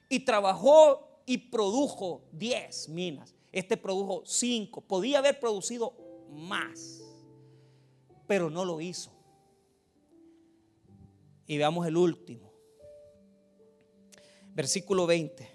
[0.08, 3.36] y trabajó y produjo 10 minas.
[3.52, 4.80] Este produjo 5.
[4.80, 5.94] Podía haber producido
[6.28, 7.00] más,
[8.26, 9.12] pero no lo hizo.
[11.46, 12.52] Y veamos el último.
[14.54, 15.48] Versículo 20.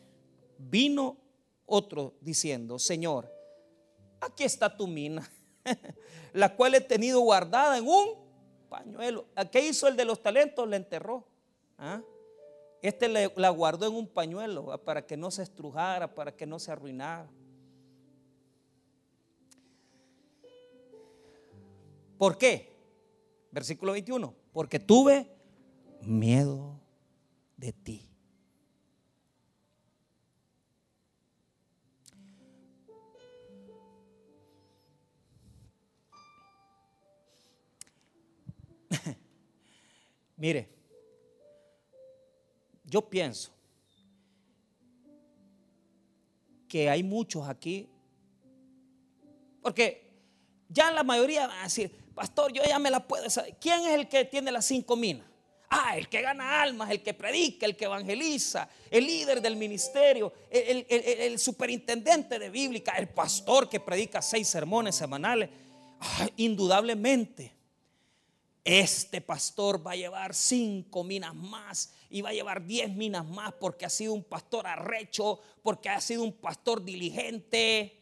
[0.59, 1.17] Vino
[1.65, 3.36] otro diciendo, Señor,
[4.21, 5.29] aquí está tu mina,
[6.33, 8.15] la cual he tenido guardada en un
[8.69, 9.25] pañuelo.
[9.51, 10.67] ¿Qué hizo el de los talentos?
[10.67, 11.27] La enterró.
[11.77, 12.01] ¿Ah?
[12.81, 16.71] Este la guardó en un pañuelo para que no se estrujara, para que no se
[16.71, 17.29] arruinara.
[22.17, 22.75] ¿Por qué?
[23.51, 24.33] Versículo 21.
[24.51, 25.29] Porque tuve
[26.01, 26.79] miedo
[27.57, 28.06] de ti.
[40.37, 40.69] Mire,
[42.83, 43.51] yo pienso
[46.67, 47.89] que hay muchos aquí,
[49.61, 50.07] porque
[50.69, 53.55] ya la mayoría van a decir, pastor, yo ya me la puedo saber.
[53.59, 55.25] ¿Quién es el que tiene las cinco minas?
[55.69, 60.31] Ah, el que gana almas, el que predica, el que evangeliza, el líder del ministerio,
[60.49, 65.49] el, superintendente de bíblica, el pastor que predica seis sermones semanales.
[65.99, 67.56] Ah, indudablemente,
[68.67, 73.53] este pastor va a llevar cinco minas más y va a llevar diez minas más
[73.53, 77.93] porque ha sido un pastor arrecho, porque ha sido un pastor diligente.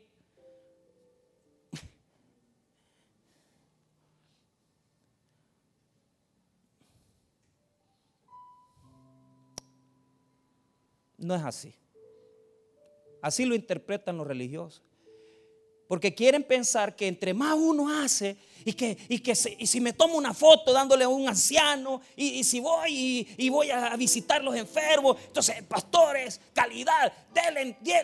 [11.19, 11.75] No es así.
[13.21, 14.85] Así lo interpretan los religiosos.
[15.88, 20.17] Porque quieren pensar que entre más uno hace y que, y que si me tomo
[20.17, 25.17] una foto dándole a un anciano y, si voy y, voy a visitar los enfermos,
[25.28, 27.13] entonces pastores, calidad,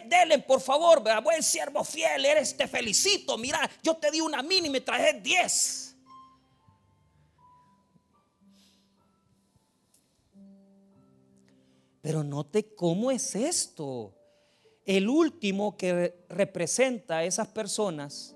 [0.07, 4.67] denle, por favor, buen siervo fiel, eres, te felicito, mira, yo te di una mini
[4.67, 5.95] y me traje diez.
[12.01, 14.13] Pero note cómo es esto
[14.85, 18.35] el último que representa a esas personas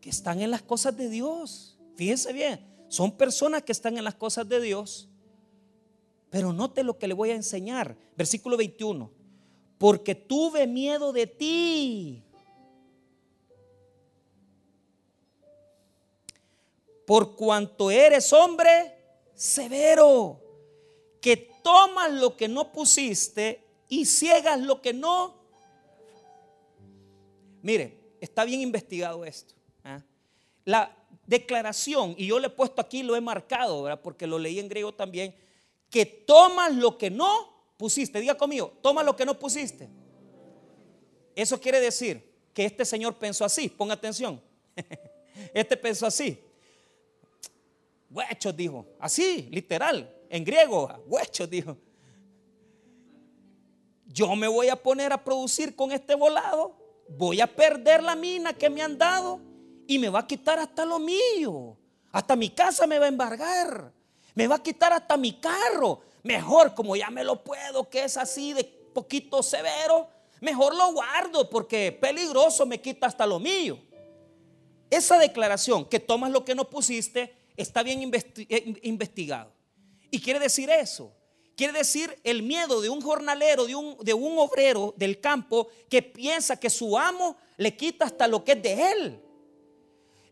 [0.00, 1.78] que están en las cosas de Dios.
[1.96, 5.08] Fíjense bien, son personas que están en las cosas de Dios.
[6.30, 7.96] Pero note lo que le voy a enseñar.
[8.16, 9.10] Versículo 21.
[9.78, 12.24] Porque tuve miedo de ti.
[17.06, 18.96] Por cuanto eres hombre
[19.34, 20.40] severo,
[21.20, 25.34] que tomas lo que no pusiste y ciegas lo que no.
[27.60, 29.52] Mire, está bien investigado esto.
[29.84, 30.02] ¿ah?
[30.64, 34.70] La declaración, y yo le he puesto aquí, lo he marcado, porque lo leí en
[34.70, 35.34] griego también,
[35.90, 38.18] que tomas lo que no pusiste.
[38.18, 39.90] Diga conmigo, toma lo que no pusiste.
[41.36, 44.40] Eso quiere decir que este señor pensó así, ponga atención.
[45.52, 46.38] Este pensó así.
[48.10, 51.76] Huechos dijo, así, literal, en griego, huechos dijo
[54.12, 56.76] yo me voy a poner a producir con este volado,
[57.08, 59.40] voy a perder la mina que me han dado
[59.86, 61.76] y me va a quitar hasta lo mío.
[62.10, 63.92] Hasta mi casa me va a embargar.
[64.34, 66.00] Me va a quitar hasta mi carro.
[66.22, 70.08] Mejor, como ya me lo puedo, que es así de poquito severo,
[70.40, 73.78] mejor lo guardo porque peligroso me quita hasta lo mío.
[74.90, 79.52] Esa declaración que tomas lo que no pusiste está bien eh, investigado.
[80.10, 81.14] Y quiere decir eso,
[81.56, 86.02] Quiere decir el miedo de un jornalero, de un, de un obrero del campo que
[86.02, 89.22] piensa que su amo le quita hasta lo que es de él.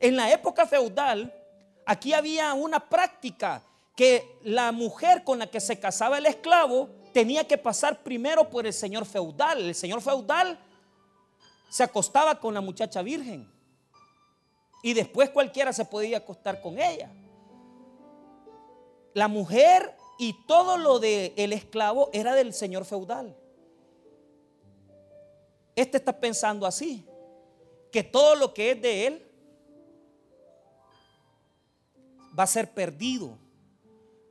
[0.00, 1.32] En la época feudal,
[1.84, 3.62] aquí había una práctica
[3.94, 8.66] que la mujer con la que se casaba el esclavo tenía que pasar primero por
[8.66, 9.60] el señor feudal.
[9.60, 10.58] El señor feudal
[11.68, 13.46] se acostaba con la muchacha virgen
[14.82, 17.10] y después cualquiera se podía acostar con ella.
[19.12, 23.34] La mujer y todo lo del el esclavo era del señor feudal.
[25.74, 27.06] Este está pensando así,
[27.90, 29.26] que todo lo que es de él
[32.38, 33.38] va a ser perdido,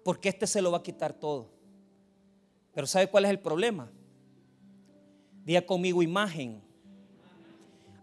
[0.03, 1.49] porque este se lo va a quitar todo.
[2.71, 3.91] Pero ¿sabe cuál es el problema?
[5.43, 6.61] Diga conmigo imagen.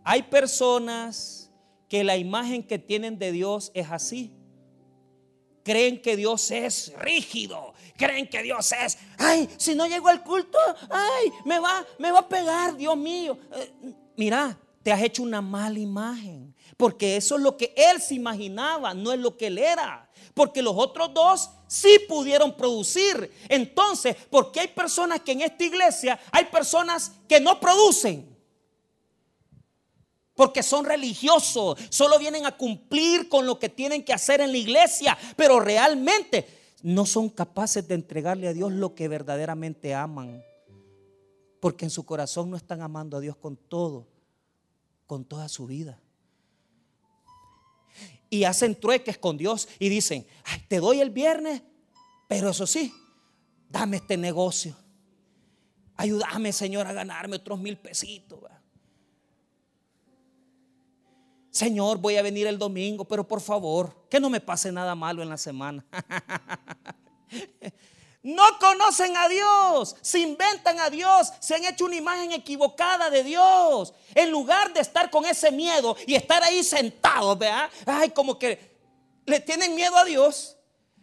[0.03, 1.53] Hay personas
[1.88, 4.36] que la imagen que tienen de Dios es así
[5.66, 10.57] creen que Dios es rígido, creen que Dios es, ay, si no llego al culto,
[10.88, 13.37] ay, me va, me va a pegar, Dios mío.
[13.52, 13.72] Eh,
[14.16, 16.55] mira, te has hecho una mala imagen.
[16.76, 20.09] Porque eso es lo que él se imaginaba, no es lo que él era.
[20.35, 23.33] Porque los otros dos sí pudieron producir.
[23.48, 28.36] Entonces, ¿por qué hay personas que en esta iglesia hay personas que no producen?
[30.37, 34.59] Porque son religiosos, solo vienen a cumplir con lo que tienen que hacer en la
[34.59, 36.46] iglesia, pero realmente
[36.83, 40.44] no son capaces de entregarle a Dios lo que verdaderamente aman.
[41.59, 44.07] Porque en su corazón no están amando a Dios con todo
[45.07, 46.01] con toda su vida.
[48.29, 50.27] Y hacen trueques con Dios y dicen,
[50.68, 51.62] te doy el viernes,
[52.29, 52.92] pero eso sí,
[53.70, 54.77] dame este negocio.
[55.94, 58.40] Ayúdame, Señor, a ganarme otros mil pesitos.
[61.57, 65.23] Señor, voy a venir el domingo, pero por favor, que no me pase nada malo
[65.23, 65.85] en la semana.
[68.23, 73.23] No conocen a Dios, se inventan a Dios, se han hecho una imagen equivocada de
[73.23, 73.95] Dios.
[74.16, 77.71] En lugar de estar con ese miedo y estar ahí sentados, ¿verdad?
[77.85, 78.77] Ay, como que
[79.27, 80.57] le tienen miedo a Dios.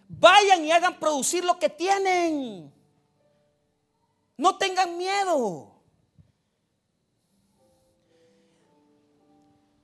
[0.10, 2.74] Vayan y hagan producir lo que tienen.
[4.36, 5.73] No tengan miedo.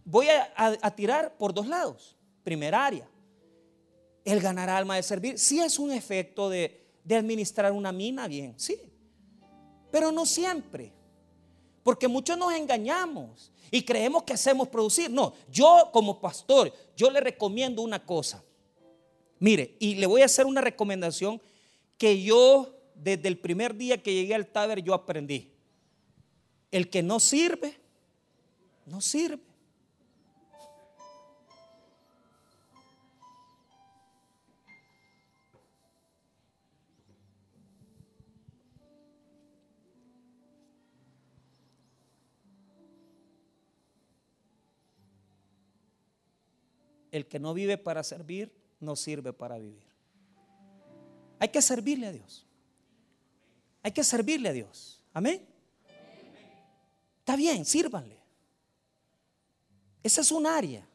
[0.09, 2.17] Voy a, tirar por dos lados.
[2.43, 3.07] Primera área.
[4.25, 5.37] El ganar alma de servir.
[5.37, 8.81] Si es un efecto de, de administrar una mina bien, sí,
[9.91, 10.91] pero no siempre.
[11.83, 15.11] Porque muchos nos engañamos y creemos que hacemos producir.
[15.11, 18.43] No, yo como pastor, yo le recomiendo una cosa.
[19.37, 21.39] Mire, y le voy a hacer una recomendación
[21.99, 25.53] que yo desde el primer día que llegué al Taber yo aprendí.
[26.71, 27.79] El que no sirve,
[28.87, 29.48] no sirve.
[47.11, 49.87] El que no vive para servir, no sirve para vivir.
[51.39, 52.45] Hay que servirle a Dios.
[53.81, 55.01] Hay que servirle a Dios.
[55.13, 55.47] Amén.
[57.19, 58.17] Está bien, sírvanle.
[60.03, 60.87] Esa es un área.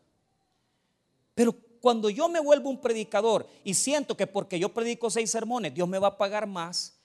[1.34, 5.74] Pero cuando yo me vuelvo un predicador y siento que porque yo predico seis sermones,
[5.74, 6.98] Dios me va a pagar más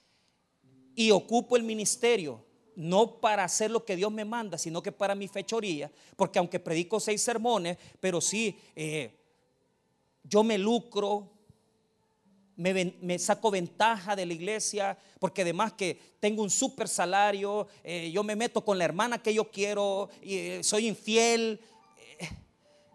[0.94, 2.44] y ocupo el ministerio
[2.80, 6.58] no para hacer lo que Dios me manda, sino que para mi fechoría, porque aunque
[6.58, 9.14] predico seis sermones, pero sí, eh,
[10.24, 11.28] yo me lucro,
[12.56, 18.22] me, saco ventaja de la iglesia, porque además que tengo un super salario, eh, yo
[18.22, 21.60] me meto con la hermana que yo quiero, eh, soy infiel.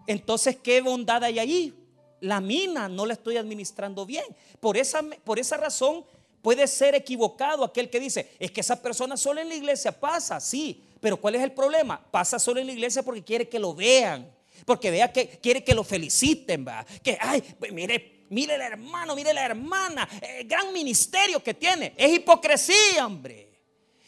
[0.08, 1.74] entonces, ¿qué bondad hay ahí?
[2.22, 4.26] La mina no la estoy administrando bien.
[4.60, 6.04] Por esa, por esa razón
[6.46, 10.40] Puede ser equivocado aquel que dice, es que esa persona solo en la iglesia pasa,
[10.40, 12.00] sí, pero ¿cuál es el problema?
[12.12, 14.32] Pasa solo en la iglesia porque quiere que lo vean,
[14.64, 19.16] porque vea que quiere que lo feliciten, va, que, ay, pues mire, mire el hermano,
[19.16, 23.50] mire la hermana, el gran ministerio que tiene, es hipocresía, hombre.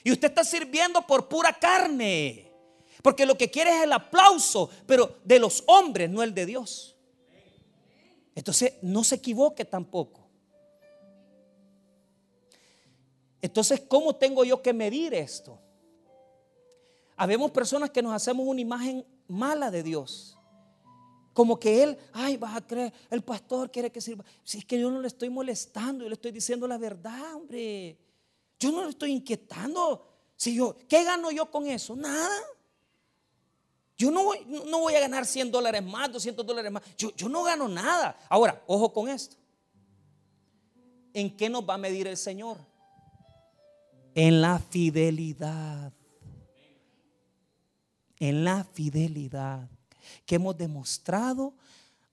[0.03, 2.51] Y usted está sirviendo por pura carne,
[3.01, 6.95] porque lo que quiere es el aplauso, pero de los hombres, no el de Dios.
[8.35, 10.26] Entonces, no se equivoque tampoco.
[13.41, 15.59] Entonces, ¿cómo tengo yo que medir esto?
[17.15, 20.37] Habemos personas que nos hacemos una imagen mala de Dios.
[21.33, 24.25] Como que Él, ay, vas a creer, el pastor quiere que sirva.
[24.43, 27.97] Si es que yo no le estoy molestando, yo le estoy diciendo la verdad, hombre.
[28.59, 30.07] Yo no le estoy inquietando.
[30.35, 31.95] Si yo, ¿qué gano yo con eso?
[31.95, 32.43] Nada.
[33.97, 36.83] Yo no voy, no voy a ganar 100 dólares más, 200 dólares más.
[36.97, 38.17] Yo, yo no gano nada.
[38.29, 39.35] Ahora, ojo con esto.
[41.13, 42.57] ¿En qué nos va a medir el Señor?
[44.17, 45.93] En la fidelidad.
[48.19, 49.69] En la fidelidad
[50.25, 51.53] que hemos demostrado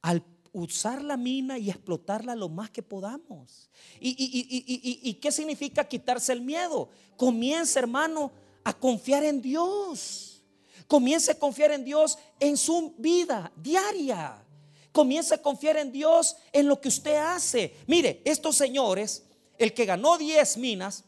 [0.03, 3.71] al usar la mina y explotarla lo más que podamos.
[3.99, 6.91] ¿Y, qué significa quitarse el miedo?
[7.17, 8.31] Comienza, hermano,
[8.65, 10.43] a confiar en Dios.
[10.87, 14.45] Comienza a confiar en Dios en su vida diaria.
[14.93, 17.75] Comienza a confiar en Dios en lo que usted hace.
[17.87, 19.25] Mire, estos señores,
[19.57, 21.05] el que ganó 10 minas,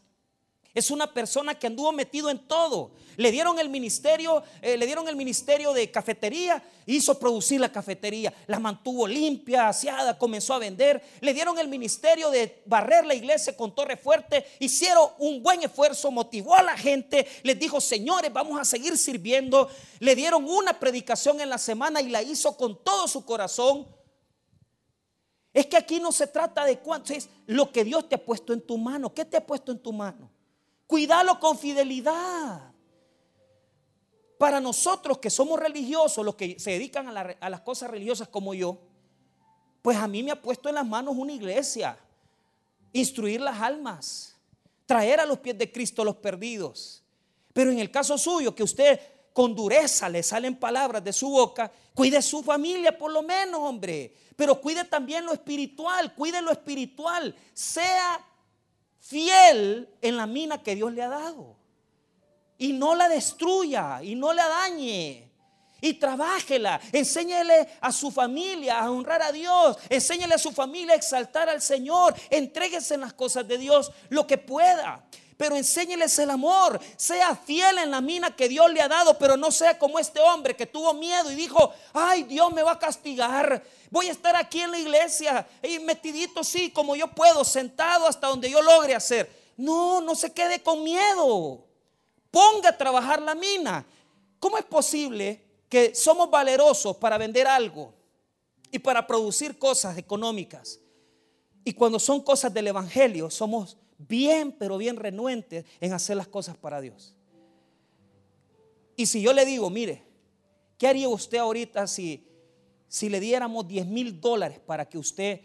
[0.77, 2.91] es una persona que anduvo metido en todo.
[3.15, 8.31] Le dieron el ministerio, eh, le dieron el ministerio de cafetería, hizo producir la cafetería,
[8.45, 11.01] la mantuvo limpia, aseada, comenzó a vender.
[11.21, 16.11] Le dieron el ministerio de barrer la iglesia con torre fuerte, hicieron un buen esfuerzo,
[16.11, 19.71] motivó a la gente, les dijo, señores, vamos a seguir sirviendo.
[19.97, 23.87] Le dieron una predicación en la semana y la hizo con todo su corazón.
[25.51, 28.53] Es que aquí no se trata de cuánto, es lo que Dios te ha puesto
[28.53, 29.11] en tu mano.
[29.11, 30.36] ¿Qué te ha puesto en tu mano?
[30.87, 32.73] Cuídalo con fidelidad.
[34.37, 38.53] para nosotros que somos religiosos, los que se dedican a, a las cosas religiosas como
[38.53, 38.77] yo,
[39.81, 41.97] pues a mí me ha puesto en las manos una iglesia,
[42.93, 44.35] instruir las almas,
[44.85, 47.03] traer a los pies de Cristo los perdidos.
[47.53, 48.99] Pero en el caso suyo, que usted
[49.33, 54.13] con dureza le salen palabras de su boca, cuide su familia por lo menos, hombre.
[54.35, 57.35] Pero cuide también lo espiritual, cuide lo espiritual.
[57.53, 58.23] Sea
[59.07, 61.55] fiel en la mina que Dios le ha dado.
[62.57, 65.31] Y no la destruya y no la dañe.
[65.79, 70.97] Y trabájela, enséñele a su familia a honrar a Dios, enséñele a su familia a
[70.97, 75.05] exaltar al Señor, entréguese en las cosas de Dios lo que pueda.
[75.37, 79.37] Pero enséñeles el amor, sea fiel en la mina que Dios le ha dado, pero
[79.37, 82.79] no sea como este hombre que tuvo miedo y dijo, ay, Dios me va a
[82.79, 83.63] castigar.
[83.91, 88.27] Voy a estar aquí en la iglesia y metidito, sí, como yo puedo, sentado hasta
[88.27, 89.31] donde yo logre hacer.
[89.57, 91.63] No, no se quede con miedo.
[92.31, 93.85] Ponga a trabajar la mina.
[94.39, 97.93] ¿Cómo es posible que somos valerosos para vender algo
[98.71, 100.79] y para producir cosas económicas.
[101.63, 106.57] Y cuando son cosas del Evangelio, somos bien, pero bien renuentes en hacer las cosas
[106.57, 107.15] para Dios.
[108.95, 110.03] Y si yo le digo, mire,
[110.77, 112.27] ¿qué haría usted ahorita si,
[112.87, 115.41] si le diéramos 10 mil dólares para que usted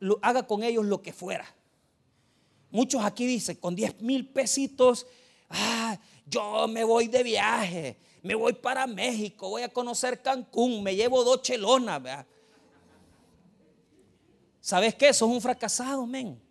[0.00, 1.46] lo, haga con ellos lo que fuera?
[2.70, 5.06] Muchos aquí dicen, con 10 mil pesitos,
[5.48, 10.94] ah, yo me voy de viaje, me voy para México, voy a conocer Cancún, me
[10.94, 12.26] llevo dos chelonas.
[14.60, 15.14] ¿Sabes qué?
[15.14, 16.47] Sos un fracasado, men.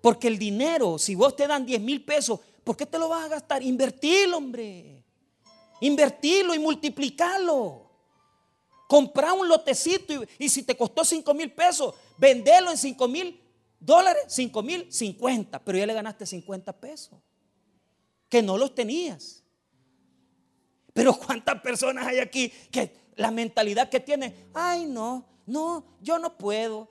[0.00, 3.24] Porque el dinero, si vos te dan 10 mil pesos, ¿por qué te lo vas
[3.24, 3.62] a gastar?
[3.62, 5.04] Invertirlo, hombre.
[5.80, 7.88] Invertirlo y multiplicarlo.
[8.88, 13.40] Comprar un lotecito y, y si te costó 5 mil pesos, venderlo en 5 mil
[13.78, 15.64] dólares, 5 mil, 50.
[15.64, 17.18] Pero ya le ganaste 50 pesos.
[18.28, 19.42] Que no los tenías.
[20.92, 26.36] Pero ¿cuántas personas hay aquí que la mentalidad que tienen, ay no, no, yo no
[26.36, 26.88] puedo,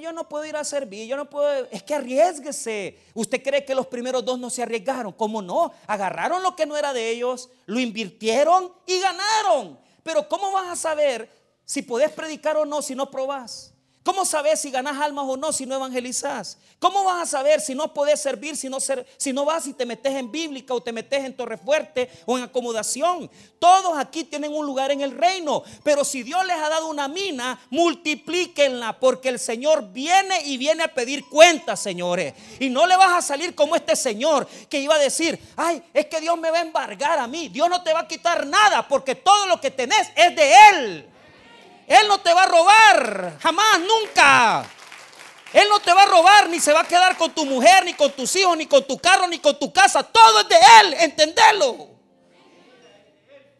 [0.00, 2.98] yo, no puedo ir a servir, yo no puedo, es que arriesguese.
[3.14, 5.12] ¿Usted cree que los primeros dos no se arriesgaron?
[5.12, 5.72] ¿Cómo no?
[5.86, 9.78] Agarraron lo que no era de ellos, lo invirtieron y ganaron.
[10.02, 11.30] Pero ¿cómo vas a saber
[11.64, 13.72] si podés predicar o no si no probás?
[14.06, 16.58] ¿Cómo sabes si ganas almas o no si no evangelizas?
[16.78, 20.14] ¿Cómo vas a saber si no podés servir si no, si vas y te metes
[20.14, 23.28] en bíblica o te metes en torre fuerte o en acomodación?
[23.58, 27.08] Todos aquí tienen un lugar en el reino, pero si Dios les ha dado una
[27.08, 32.32] mina, multiplíquenla porque el Señor viene y viene a pedir cuentas, señores.
[32.60, 36.06] Y no le vas a salir como este señor que iba a decir, ay, es
[36.06, 37.48] que Dios me va a embargar a mí.
[37.48, 41.15] Dios no te va a quitar nada porque todo lo que tenés es de Él.
[41.86, 44.66] Él no te va a robar, jamás, nunca.
[45.52, 47.94] Él no te va a robar, ni se va a quedar con tu mujer, ni
[47.94, 50.02] con tus hijos, ni con tu carro, ni con tu casa.
[50.02, 51.88] Todo es de Él, entendelo.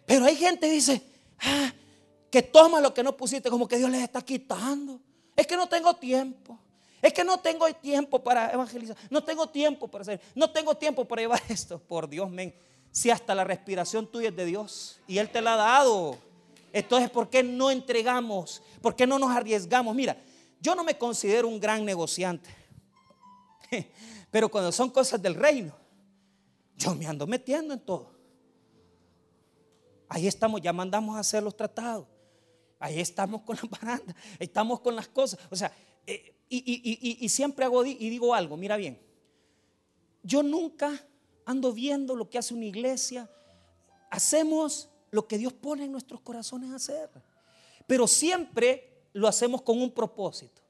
[0.05, 1.03] Pero hay gente que dice,
[1.41, 1.73] ah,
[2.31, 5.01] que toma lo que no pusiste, como que Dios les está quitando.
[5.35, 6.59] Es que no tengo tiempo.
[7.01, 8.97] Es que no tengo tiempo para evangelizar.
[9.11, 10.21] No tengo tiempo para hacer.
[10.35, 11.79] No tengo tiempo para llevar esto.
[11.79, 12.55] Por Dios, men.
[12.91, 16.19] Si hasta la respiración tuya es de Dios y Él te la ha dado.
[16.77, 18.63] Entonces, ¿por qué no entregamos?
[18.83, 19.97] ¿Por qué no nos arriesgamos?
[19.97, 20.15] Mira,
[20.61, 22.51] yo no me considero un gran negociante.
[24.31, 25.75] Pero cuando son cosas del reino,
[26.77, 28.11] yo me ando metiendo en todo.
[30.07, 32.07] Ahí estamos, ya mandamos a hacer los tratados.
[32.79, 35.41] Ahí estamos con la baranda, estamos con las cosas.
[35.49, 35.73] O sea,
[36.07, 39.01] eh, y, y, siempre hago y digo algo, mira bien.
[40.23, 40.93] Yo nunca
[41.47, 43.31] ando viendo lo que hace una iglesia.
[44.11, 47.09] Hacemos lo que Dios pone en nuestros corazones a hacer.
[47.87, 50.61] Pero siempre lo hacemos con un propósito.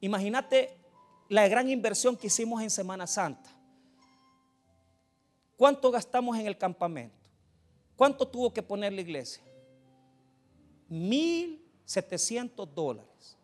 [0.00, 0.76] Imagínate
[1.28, 3.50] la gran inversión que hicimos en Semana Santa.
[5.56, 7.16] ¿Cuánto gastamos en el campamento?
[7.96, 9.42] ¿Cuánto tuvo que poner la iglesia?
[10.88, 13.36] 1.700 dólares.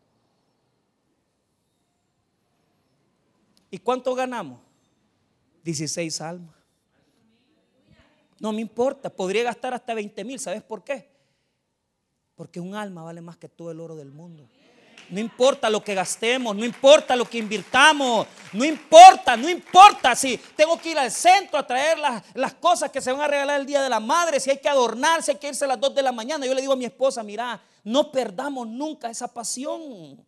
[3.68, 4.60] ¿Y cuánto ganamos?
[5.64, 6.53] 16 almas.
[8.38, 10.38] No me importa, podría gastar hasta 20 mil.
[10.38, 11.08] ¿Sabes por qué?
[12.34, 14.48] Porque un alma vale más que todo el oro del mundo.
[15.10, 20.38] No importa lo que gastemos, no importa lo que invirtamos, no importa, no importa si
[20.56, 23.60] tengo que ir al centro a traer las, las, cosas que se van a regalar
[23.60, 25.94] el Día de la Madre, si hay que adornarse, hay que irse a las 2
[25.94, 26.46] de la mañana.
[26.46, 30.24] Yo le digo a mi esposa, mira, no perdamos nunca esa pasión.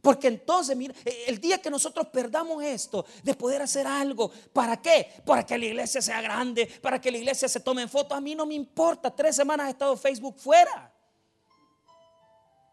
[0.00, 4.80] Porque entonces, mira, e, el día que nosotros perdamos esto de poder hacer algo, ¿para
[4.80, 5.08] qué?
[5.24, 8.16] Para que la iglesia sea grande, para que la iglesia se tome en fotos.
[8.16, 9.14] A mí no me importa.
[9.14, 10.94] Tres semanas he estado Facebook fuera.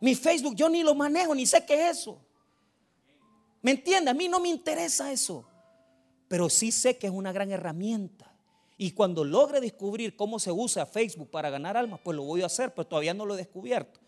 [0.02, 2.22] Mi Facebook yo ni lo manejo, ni sé qué es eso.
[3.62, 4.12] ¿Me entiende?
[4.12, 5.48] A mí no me interesa eso.
[6.28, 8.32] Pero sí sé que es una gran herramienta.
[8.78, 12.48] Y cuando logre descubrir cómo se usa Facebook para ganar almas, pues lo voy a
[12.48, 14.00] hacer, pero todavía no lo he descubierto.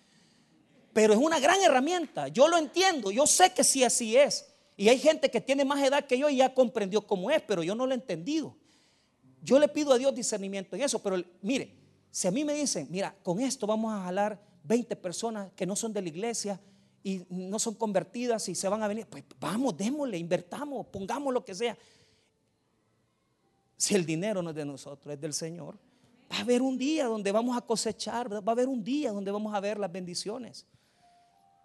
[0.97, 4.47] Pero es una gran herramienta, yo lo entiendo, yo sé que sí así es.
[4.75, 7.61] Y hay gente que tiene más edad que yo y ya comprendió cómo es, pero
[7.61, 8.57] yo no lo he entendido.
[9.43, 11.71] Yo le pido a Dios discernimiento en eso, pero mire,
[12.09, 15.75] si a mí me dicen, mira, con esto vamos a jalar 20 personas que no
[15.75, 16.59] son de la iglesia
[17.03, 21.45] y no son convertidas y se van a venir, pues vamos, démosle, invertamos, pongamos lo
[21.45, 21.77] que sea.
[23.75, 25.77] Si el dinero no es de nosotros, es del Señor.
[26.31, 29.29] Va a haber un día donde vamos a cosechar, va a haber un día donde
[29.29, 30.65] vamos a ver las bendiciones.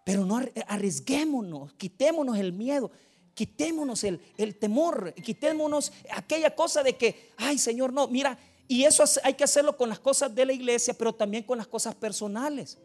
[0.04, 2.90] Pero no arriesguémonos, quitémonos el miedo,
[3.34, 9.04] quitémonos el, el temor, quitémonos aquella cosa de que, ay Señor, no, mira, y eso
[9.22, 12.78] hay que hacerlo con las cosas de la iglesia, pero también con las cosas personales.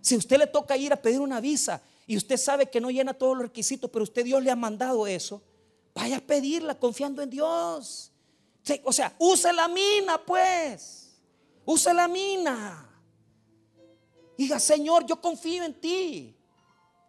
[0.00, 3.14] Si usted le toca ir a pedir una visa y usted sabe que no llena
[3.14, 5.42] todos los requisitos, pero usted Dios le ha mandado eso,
[5.94, 8.12] Vaya a pedirla confiando en Dios.
[8.84, 11.20] O sea, use la mina, pues.
[11.64, 12.88] Use la mina.
[14.42, 16.36] Diga, Señor, yo confío en ti.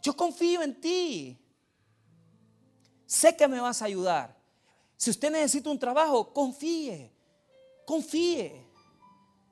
[0.04, 1.36] Yo confío en ti.
[3.08, 4.38] Sé que me vas a ayudar.
[4.98, 7.12] Si usted necesita un trabajo, confíe.
[7.88, 8.64] Confíe.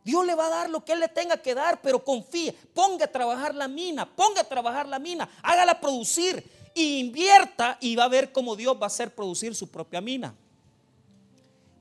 [0.03, 2.53] Dios le va a dar lo que Él le tenga que dar, pero confíe.
[2.53, 6.43] Ponga a trabajar la mina, ponga a trabajar la mina, hágala producir
[6.75, 10.35] invierta y va a ver cómo Dios va a hacer producir su propia mina.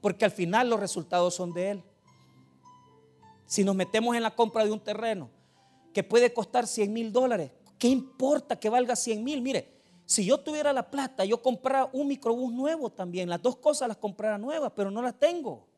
[0.00, 1.82] Porque al final los resultados son de Él.
[3.44, 5.39] Si nos metemos en la compra de un terreno
[5.92, 9.42] que puede costar 100 mil dólares, ¿qué importa que valga 100 mil?
[9.42, 13.28] Mire, si yo tuviera la plata, yo comprara un microbús nuevo también.
[13.28, 15.68] Las dos cosas las comprara nuevas, pero no las tengo.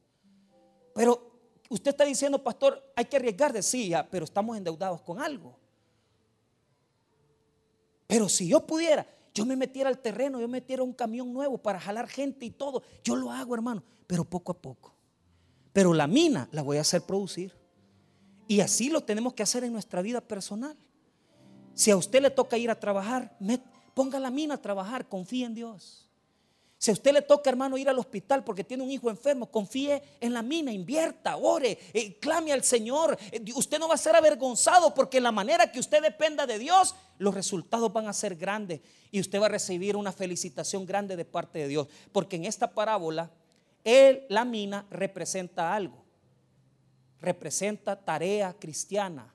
[0.95, 1.33] Pero
[1.69, 5.59] usted está diciendo, pastor, hay que arriesgar de sí, pero estamos endeudados con algo.
[8.07, 11.81] Pero si yo pudiera, yo me metiera al terreno, yo metiera un camión nuevo para
[11.81, 14.95] jalar gente y todo, yo lo hago, hermano, pero poco a poco.
[15.73, 17.62] Pero la mina la voy a hacer producir.
[18.53, 20.77] Y así lo tenemos que hacer en nuestra vida personal.
[21.73, 23.35] Si a usted le toca ir a trabajar,
[23.95, 26.07] ponga la mina a trabajar, confíe en Dios.
[26.77, 30.03] Si a usted le toca, hermano, ir al hospital porque tiene un hijo enfermo, confíe
[30.21, 33.17] en la mina, invierta, ore, eh, clame al Señor.
[33.31, 36.95] Eh, usted no va a ser avergonzado porque la manera que usted dependa de Dios,
[37.17, 41.25] los resultados van a ser grandes y usted va a recibir una felicitación grande de
[41.25, 41.89] parte de Dios.
[42.13, 43.31] Porque en esta parábola,
[43.83, 46.02] él, la mina, representa algo.
[47.23, 49.33] Representa tarea cristiana.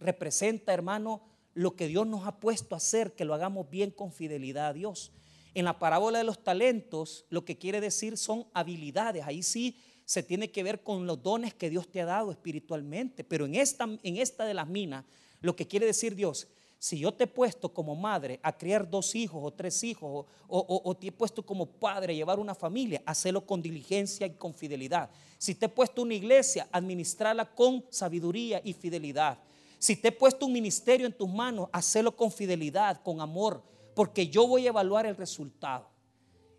[0.00, 1.22] Representa, hermano,
[1.52, 4.72] lo que Dios nos ha puesto a hacer, que lo hagamos bien con fidelidad a
[4.72, 5.12] Dios.
[5.54, 9.24] En la parábola de los talentos, lo que quiere decir son habilidades.
[9.24, 13.22] Ahí sí se tiene que ver con los dones que Dios te ha dado espiritualmente.
[13.22, 15.04] Pero en esta, en esta de las minas,
[15.42, 16.48] lo que quiere decir Dios,
[16.86, 20.96] si yo te he puesto como madre a criar dos hijos o tres hijos, o,
[20.96, 25.10] te he puesto como padre a llevar una familia, hacelo con diligencia y con fidelidad.
[25.36, 29.36] Si te he puesto una iglesia, administrala con sabiduría y fidelidad.
[29.80, 33.64] Si te he puesto un ministerio en tus manos, hacelo con fidelidad, con amor,
[33.96, 35.88] porque yo voy a evaluar el resultado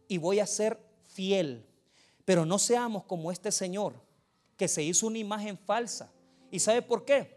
[0.10, 1.66] y voy a ser fiel.
[2.26, 3.94] Pero no seamos como este señor
[4.58, 6.12] que se hizo una imagen falsa.
[6.52, 7.37] ¿Y sabe por qué?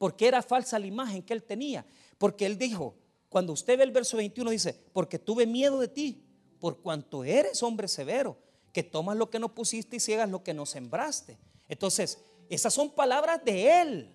[0.00, 1.84] Porque era falsa la imagen que él tenía.
[2.16, 2.94] Porque él dijo,
[3.28, 6.24] cuando usted ve el verso 21 dice, porque tuve miedo de ti,
[6.58, 8.38] por cuanto eres hombre severo,
[8.72, 11.36] que tomas lo que no pusiste y ciegas lo que no sembraste.
[11.68, 14.14] Entonces, esas son palabras de él.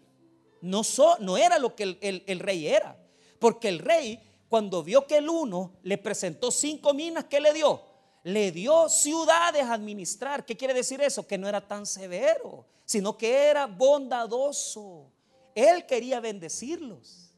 [0.60, 0.82] No,
[1.20, 2.98] no era lo que el, el rey era.
[3.38, 4.20] Porque el rey
[4.50, 7.84] cuando vio que el uno le presentó cinco minas, ¿qué le dio?
[8.24, 10.46] Le dio ciudades a administrar.
[10.46, 11.28] ¿Qué quiere decir eso?
[11.28, 15.12] Que no era tan severo, sino que era bondadoso.
[15.56, 17.32] Él quería bendecirlos.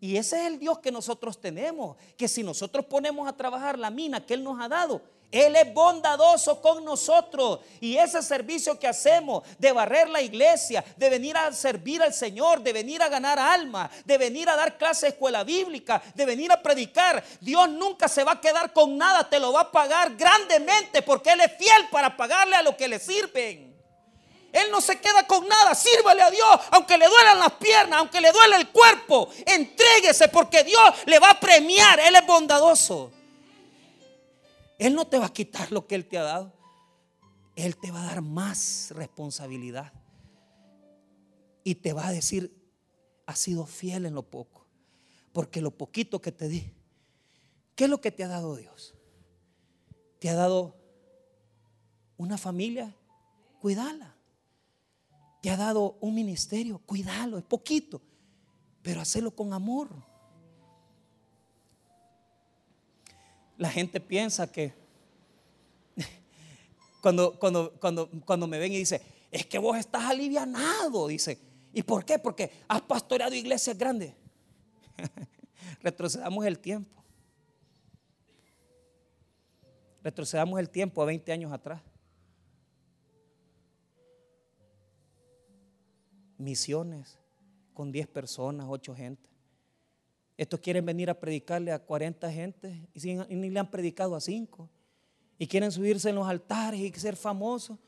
[0.00, 3.88] Y ese es el Dios que nosotros tenemos, que si nosotros ponemos a trabajar la
[3.88, 5.00] mina que Él nos ha dado,
[5.32, 7.60] él es bondadoso con nosotros.
[7.80, 12.60] Y ese servicio que hacemos de barrer la iglesia, de venir a servir al Señor,
[12.60, 16.52] de venir a ganar alma, de venir a dar clase de escuela bíblica, de venir
[16.52, 20.14] a predicar, Dios nunca se va a quedar con nada, te lo va a pagar
[20.16, 23.71] grandemente porque Él es fiel para pagarle a lo que le sirven.
[24.52, 25.74] Él no se queda con nada.
[25.74, 29.30] Sírvale a Dios, aunque le duelan las piernas, aunque le duele el cuerpo.
[29.46, 31.98] Entréguese porque Dios le va a premiar.
[32.00, 33.10] Él es bondadoso.
[34.78, 36.52] Él no te va a quitar lo que Él te ha dado.
[37.56, 39.92] Él te va a dar más responsabilidad.
[41.64, 42.54] Y te va a decir,
[43.26, 44.66] has sido fiel en lo poco.
[45.32, 46.74] Porque lo poquito que te di,
[47.74, 48.94] ¿qué es lo que te ha dado Dios?
[50.18, 50.76] Te ha dado
[52.18, 52.94] una familia,
[53.60, 54.14] cuídala.
[55.42, 58.00] Te ha dado un ministerio, cuídalo, es poquito,
[58.80, 59.88] pero hacerlo con amor.
[63.58, 64.72] La gente piensa que
[67.02, 71.40] cuando, cuando, cuando, cuando me ven y dice, es que vos estás alivianado, dice.
[71.72, 72.20] ¿Y por qué?
[72.20, 74.14] Porque has pastoreado iglesias grandes.
[75.82, 77.02] Retrocedamos el tiempo.
[80.04, 81.82] Retrocedamos el tiempo a 20 años atrás.
[86.42, 87.18] Misiones
[87.72, 89.30] con 10 personas, 8 gente.
[90.36, 94.68] Estos quieren venir a predicarle a 40 gente y, ni le han predicado a 5.
[95.38, 97.78] Y quieren subirse en los altares y ser famosos.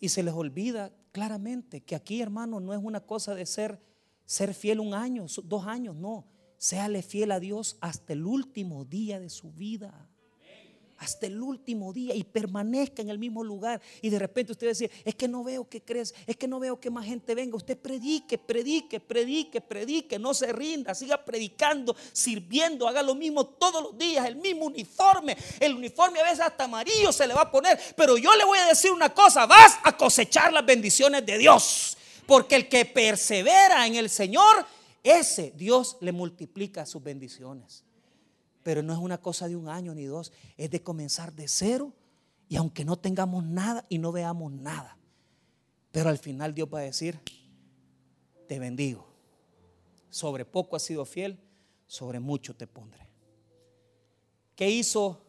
[0.00, 3.80] Y se les olvida claramente que aquí, hermano, no es una cosa de ser,
[4.24, 6.26] ser fiel un año, dos años, no.
[6.58, 10.08] Séale fiel a Dios hasta el último día de su vida
[10.98, 13.80] hasta el último día y permanezca en el mismo lugar.
[14.02, 16.80] Y de repente usted decir, es que no veo que crece, es que no veo
[16.80, 17.56] que más gente venga.
[17.56, 23.82] Usted predique, predique, predique, predique, no se rinda, siga predicando, sirviendo, haga lo mismo todos
[23.82, 25.36] los días, el mismo uniforme.
[25.60, 28.58] El uniforme a veces hasta amarillo se le va a poner, pero yo le voy
[28.58, 31.96] a decir una cosa, vas a cosechar las bendiciones de Dios.
[32.26, 34.66] Porque el que persevera en el Señor,
[35.02, 37.84] ese Dios le multiplica sus bendiciones.
[38.62, 41.92] Pero no es una cosa de un año ni dos, es de comenzar de cero
[42.48, 44.96] y aunque no tengamos nada y no veamos nada.
[45.92, 47.18] Pero al final Dios va a decir,
[48.46, 49.06] te bendigo.
[50.10, 51.38] Sobre poco has sido fiel,
[51.86, 53.06] sobre mucho te pondré.
[54.56, 55.24] ¿Qué hizo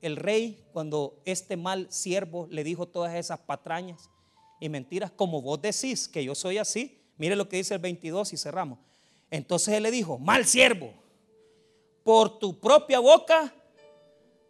[0.00, 4.10] el rey cuando este mal siervo le dijo todas esas patrañas
[4.60, 5.10] y mentiras?
[5.10, 8.78] Como vos decís que yo soy así, mire lo que dice el 22 y cerramos.
[9.30, 10.92] Entonces él le dijo, mal siervo
[12.06, 13.52] por tu propia boca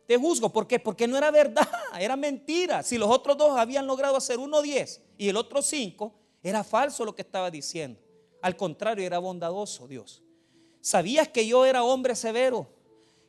[0.07, 0.53] te juzgo.
[0.53, 0.79] ¿Por qué?
[0.79, 1.67] Porque no era verdad,
[1.99, 2.83] era mentira.
[2.83, 7.03] Si los otros dos habían logrado hacer uno diez y el otro cinco, era falso
[7.07, 7.99] lo que estaba diciendo.
[8.43, 10.23] Al contrario, era bondadoso Dios.
[10.83, 12.69] Sabías que yo era hombre severo,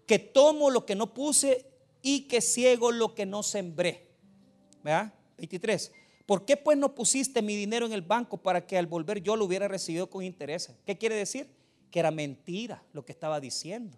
[0.05, 1.65] que tomo lo que no puse
[2.01, 4.09] y que ciego lo que no sembré.
[4.83, 5.13] ¿Verdad?
[5.37, 5.93] 23.
[6.25, 9.37] ¿Por qué pues no pusiste mi dinero en el banco para que al volver yo
[9.37, 10.75] lo hubiera recibido con intereses?
[10.85, 11.49] ¿Qué quiere decir?
[11.89, 13.97] Que era mentira lo que estaba diciendo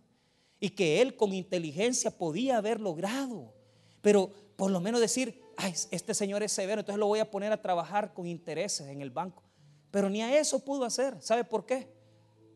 [0.59, 3.53] y que él con inteligencia podía haber logrado.
[4.01, 7.51] Pero por lo menos decir, Ay, este señor es severo, entonces lo voy a poner
[7.51, 9.43] a trabajar con intereses en el banco.
[9.91, 11.21] Pero ni a eso pudo hacer.
[11.21, 11.91] ¿Sabe por qué?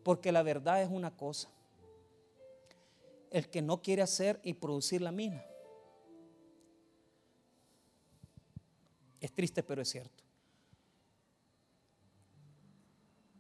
[0.04, 1.50] Porque la verdad es una cosa.
[3.30, 5.44] El que no quiere hacer y producir la mina.
[9.20, 10.24] Es triste, pero es cierto.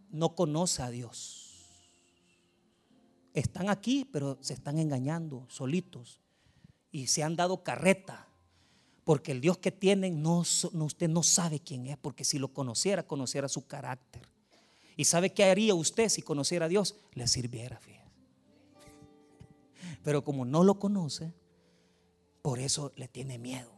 [0.09, 1.42] No conoce a Dios
[3.33, 6.19] están aquí, pero se están engañando solitos
[6.91, 8.27] y se han dado carreta.
[9.03, 13.03] Porque el Dios que tienen, no, usted no sabe quién es, porque si lo conociera,
[13.03, 14.21] conociera su carácter.
[14.95, 16.95] ¿Y sabe qué haría usted si conociera a Dios?
[17.13, 18.11] Le sirviera, fíjate.
[20.03, 21.33] Pero como no lo conoce,
[22.41, 23.71] por eso le tiene miedo.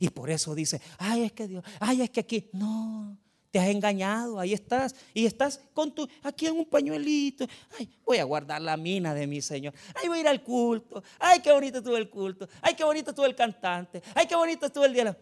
[0.00, 3.16] Y por eso dice, ay, es que Dios, ay, es que aquí, no,
[3.54, 4.96] te has engañado, ahí estás.
[5.14, 7.46] Y estás con tu, aquí en un pañuelito.
[7.78, 9.72] Ay, voy a guardar la mina de mi Señor.
[9.94, 11.04] Ay, voy a ir al culto.
[11.20, 12.48] Ay, qué bonito estuvo el culto.
[12.60, 14.02] Ay, qué bonito estuvo el cantante.
[14.12, 15.16] Ay, qué bonito estuvo el día.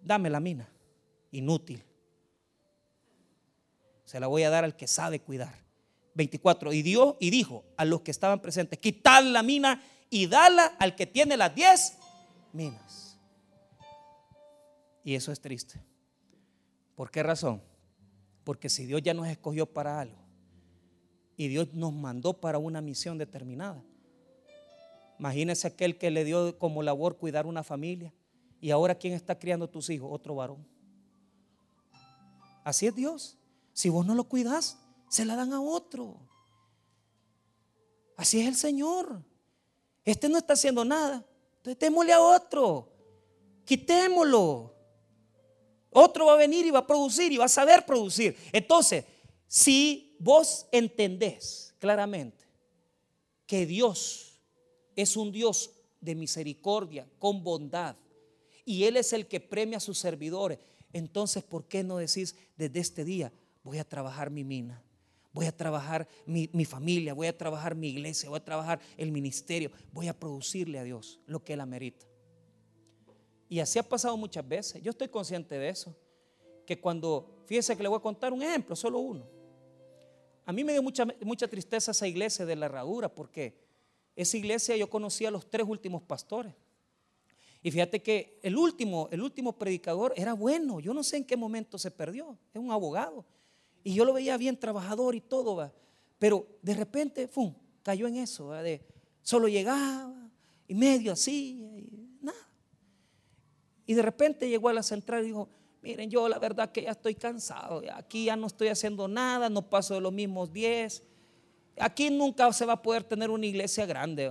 [0.00, 0.68] Dame la mina.
[1.32, 1.82] Inútil.
[4.04, 5.58] Se la voy a dar al que sabe cuidar.
[6.14, 6.72] 24.
[6.72, 10.94] Y dio y dijo a los que estaban presentes: Quitad la mina y dala al
[10.94, 11.98] que tiene las 10
[12.52, 13.07] minas.
[15.08, 15.82] Y eso es triste.
[16.94, 17.62] ¿Por qué razón?
[18.44, 20.18] Porque si Dios ya nos escogió para algo
[21.34, 23.82] y Dios nos mandó para una misión determinada,
[25.18, 28.12] imagínese aquel que le dio como labor cuidar una familia
[28.60, 30.62] y ahora quién está criando tus hijos, otro varón.
[32.62, 33.38] Así es Dios.
[33.72, 34.76] Si vos no lo cuidas,
[35.08, 36.20] se la dan a otro.
[38.14, 39.24] Así es el Señor.
[40.04, 41.24] Este no está haciendo nada.
[41.56, 42.92] Entonces démosle a otro.
[43.64, 44.74] Quitémoslo.
[45.90, 48.36] Otro va a venir y va a producir y va a saber producir.
[48.52, 49.04] Entonces,
[49.46, 52.44] si vos entendés claramente
[53.46, 54.40] que Dios
[54.94, 55.70] es un Dios
[56.00, 57.96] de misericordia, con bondad,
[58.64, 60.58] y Él es el que premia a sus servidores,
[60.92, 63.32] entonces, ¿por qué no decís desde este día,
[63.62, 64.82] voy a trabajar mi mina?
[65.32, 69.12] Voy a trabajar mi, mi, familia, voy a trabajar mi iglesia, voy a trabajar el
[69.12, 72.07] ministerio, voy a producirle a Dios lo que Él amerita.
[73.48, 74.82] Y así ha pasado muchas veces.
[74.82, 75.94] Yo estoy consciente de eso.
[76.66, 79.26] Que cuando, fíjese que le voy a contar un ejemplo, solo uno.
[80.44, 83.54] A mí me dio mucha, mucha tristeza esa iglesia de la herradura porque
[84.16, 86.54] esa iglesia yo conocía a los tres últimos pastores.
[87.62, 90.80] Y fíjate que el último, el último predicador era bueno.
[90.80, 92.38] Yo no sé en qué momento se perdió.
[92.52, 93.24] Es un abogado.
[93.82, 95.72] Y yo lo veía bien trabajador y todo.
[96.18, 97.54] Pero de repente, ¡fum!
[97.82, 98.50] cayó en eso.
[98.52, 98.82] De,
[99.22, 100.30] solo llegaba,
[100.66, 101.88] y medio así,
[103.88, 105.48] y de repente llegó a la central y dijo,
[105.80, 109.62] miren, yo la verdad que ya estoy cansado, aquí ya no estoy haciendo nada, no
[109.62, 111.02] paso de los mismos 10.
[111.78, 114.30] Aquí nunca se va a poder tener una iglesia grande.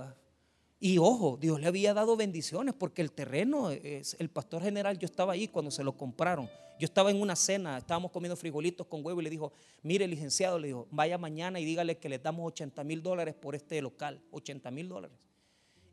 [0.78, 5.06] Y ojo, Dios le había dado bendiciones porque el terreno, es, el pastor general, yo
[5.06, 6.48] estaba ahí cuando se lo compraron.
[6.78, 9.52] Yo estaba en una cena, estábamos comiendo frijolitos con huevo y le dijo,
[9.82, 13.56] mire licenciado, le dijo, vaya mañana y dígale que le damos 80 mil dólares por
[13.56, 15.18] este local, 80 mil dólares.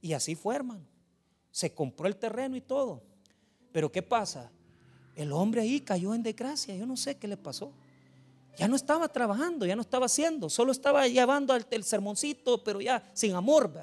[0.01, 0.86] Y así fue, hermano.
[1.49, 3.14] Se compró el terreno y todo.
[3.76, 4.49] Pero ¿qué pasa?
[5.17, 7.73] El hombre ahí cayó en desgracia, yo no sé qué le pasó.
[8.57, 13.03] Ya no estaba trabajando, ya no estaba haciendo, solo estaba llevando el, sermoncito, pero ya
[13.13, 13.73] sin amor,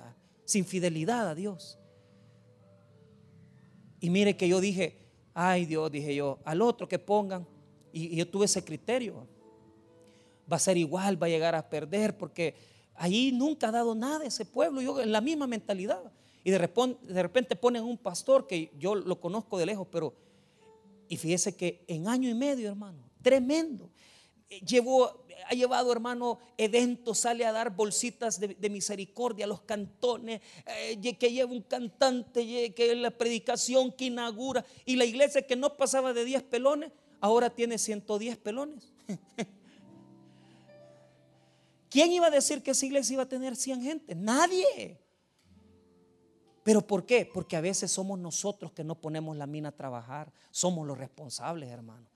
[0.46, 1.78] sin fidelidad a Dios.
[4.00, 4.96] Y mire que yo dije,
[5.34, 7.46] ay Dios, dije yo, al otro que pongan,
[7.92, 9.26] y, yo tuve ese criterio,
[10.50, 12.54] va a ser igual, va a llegar a perder, porque
[12.94, 16.10] ahí nunca ha dado nada ese pueblo, yo en la misma mentalidad.
[16.44, 20.14] Y de repente, de repente ponen un pastor que yo lo conozco de lejos, pero,
[21.08, 23.90] y fíjese que en año y medio, hermano, tremendo
[24.60, 31.16] llevó, ha llevado, hermano, eventos, sale a dar bolsitas de, misericordia a los cantones, eh,
[31.18, 36.12] que lleva un cantante, que la predicación que inaugura, y la iglesia que no pasaba
[36.12, 38.92] de 10 pelones, ahora tiene 110 pelones.
[41.90, 44.14] ¿Quién iba a decir que esa iglesia iba a tener 100 gente?
[44.14, 44.98] Nadie.
[46.62, 47.28] ¿Pero por qué?
[47.32, 50.32] Porque a veces somos nosotros que no ponemos la mina a trabajar.
[50.50, 52.06] Somos los responsables, hermano.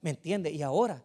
[0.00, 0.50] ¿Me entiende?
[0.50, 1.02] Y ahora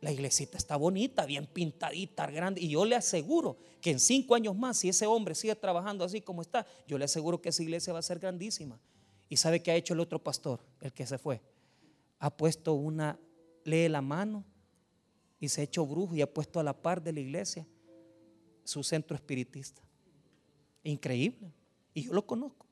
[0.00, 2.60] la iglesita está bonita, bien pintadita, grande.
[2.60, 6.20] Y yo le aseguro que en cinco años más, si ese hombre sigue trabajando así
[6.20, 8.80] como está, yo le aseguro que esa iglesia va a ser grandísima.
[9.28, 11.40] ¿Y sabe qué ha hecho el otro pastor, el que se fue?
[12.18, 13.18] Ha puesto una,
[13.64, 14.44] lee la mano
[15.40, 17.66] y se ha hecho brujo y ha puesto a la par de la iglesia
[18.64, 19.82] su centro espiritista.
[20.82, 21.52] Increíble.
[21.96, 22.66] Y yo lo conozco.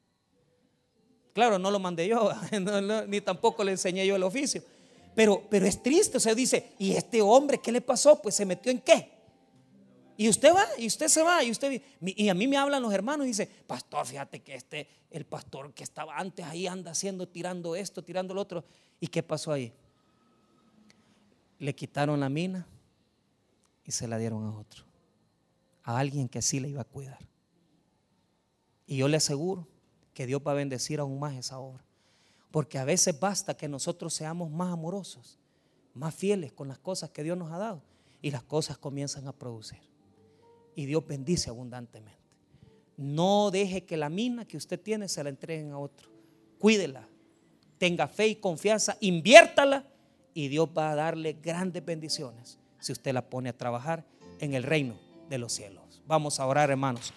[1.32, 2.30] Claro, no lo mandé yo,
[3.08, 4.62] ni tampoco le enseñé yo el oficio.
[5.14, 8.20] Pero, pero es triste, o sea, dice, ¿y este hombre qué le pasó?
[8.20, 9.10] Pues se metió en qué.
[10.18, 12.92] Y usted va, y usted se va, y usted y a mí me hablan los
[12.92, 17.26] hermanos y dice, pastor, fíjate que este, el pastor que estaba antes ahí anda haciendo,
[17.26, 18.62] tirando esto, tirando lo otro.
[19.00, 19.72] ¿Y qué pasó ahí?
[21.58, 22.66] Le quitaron la mina
[23.86, 24.84] y se la dieron a otro,
[25.82, 27.18] a alguien que sí le iba a cuidar.
[28.86, 29.66] Y yo le aseguro
[30.12, 31.84] que Dios va a bendecir aún más esa obra.
[32.50, 35.38] Porque a veces basta que nosotros seamos más amorosos,
[35.94, 37.82] más fieles con las cosas que Dios nos ha dado
[38.22, 39.80] y las cosas comienzan a producir.
[40.74, 42.18] Y Dios bendice abundantemente.
[42.96, 46.10] No deje que la mina que usted tiene se la entreguen a otro.
[46.58, 47.08] Cuídela.
[47.78, 48.96] Tenga fe y confianza.
[49.00, 49.84] Inviértala
[50.32, 54.04] y Dios va a darle grandes bendiciones si usted la pone a trabajar
[54.40, 54.94] en el reino
[55.28, 56.02] de los cielos.
[56.06, 57.14] Vamos a orar, hermanos.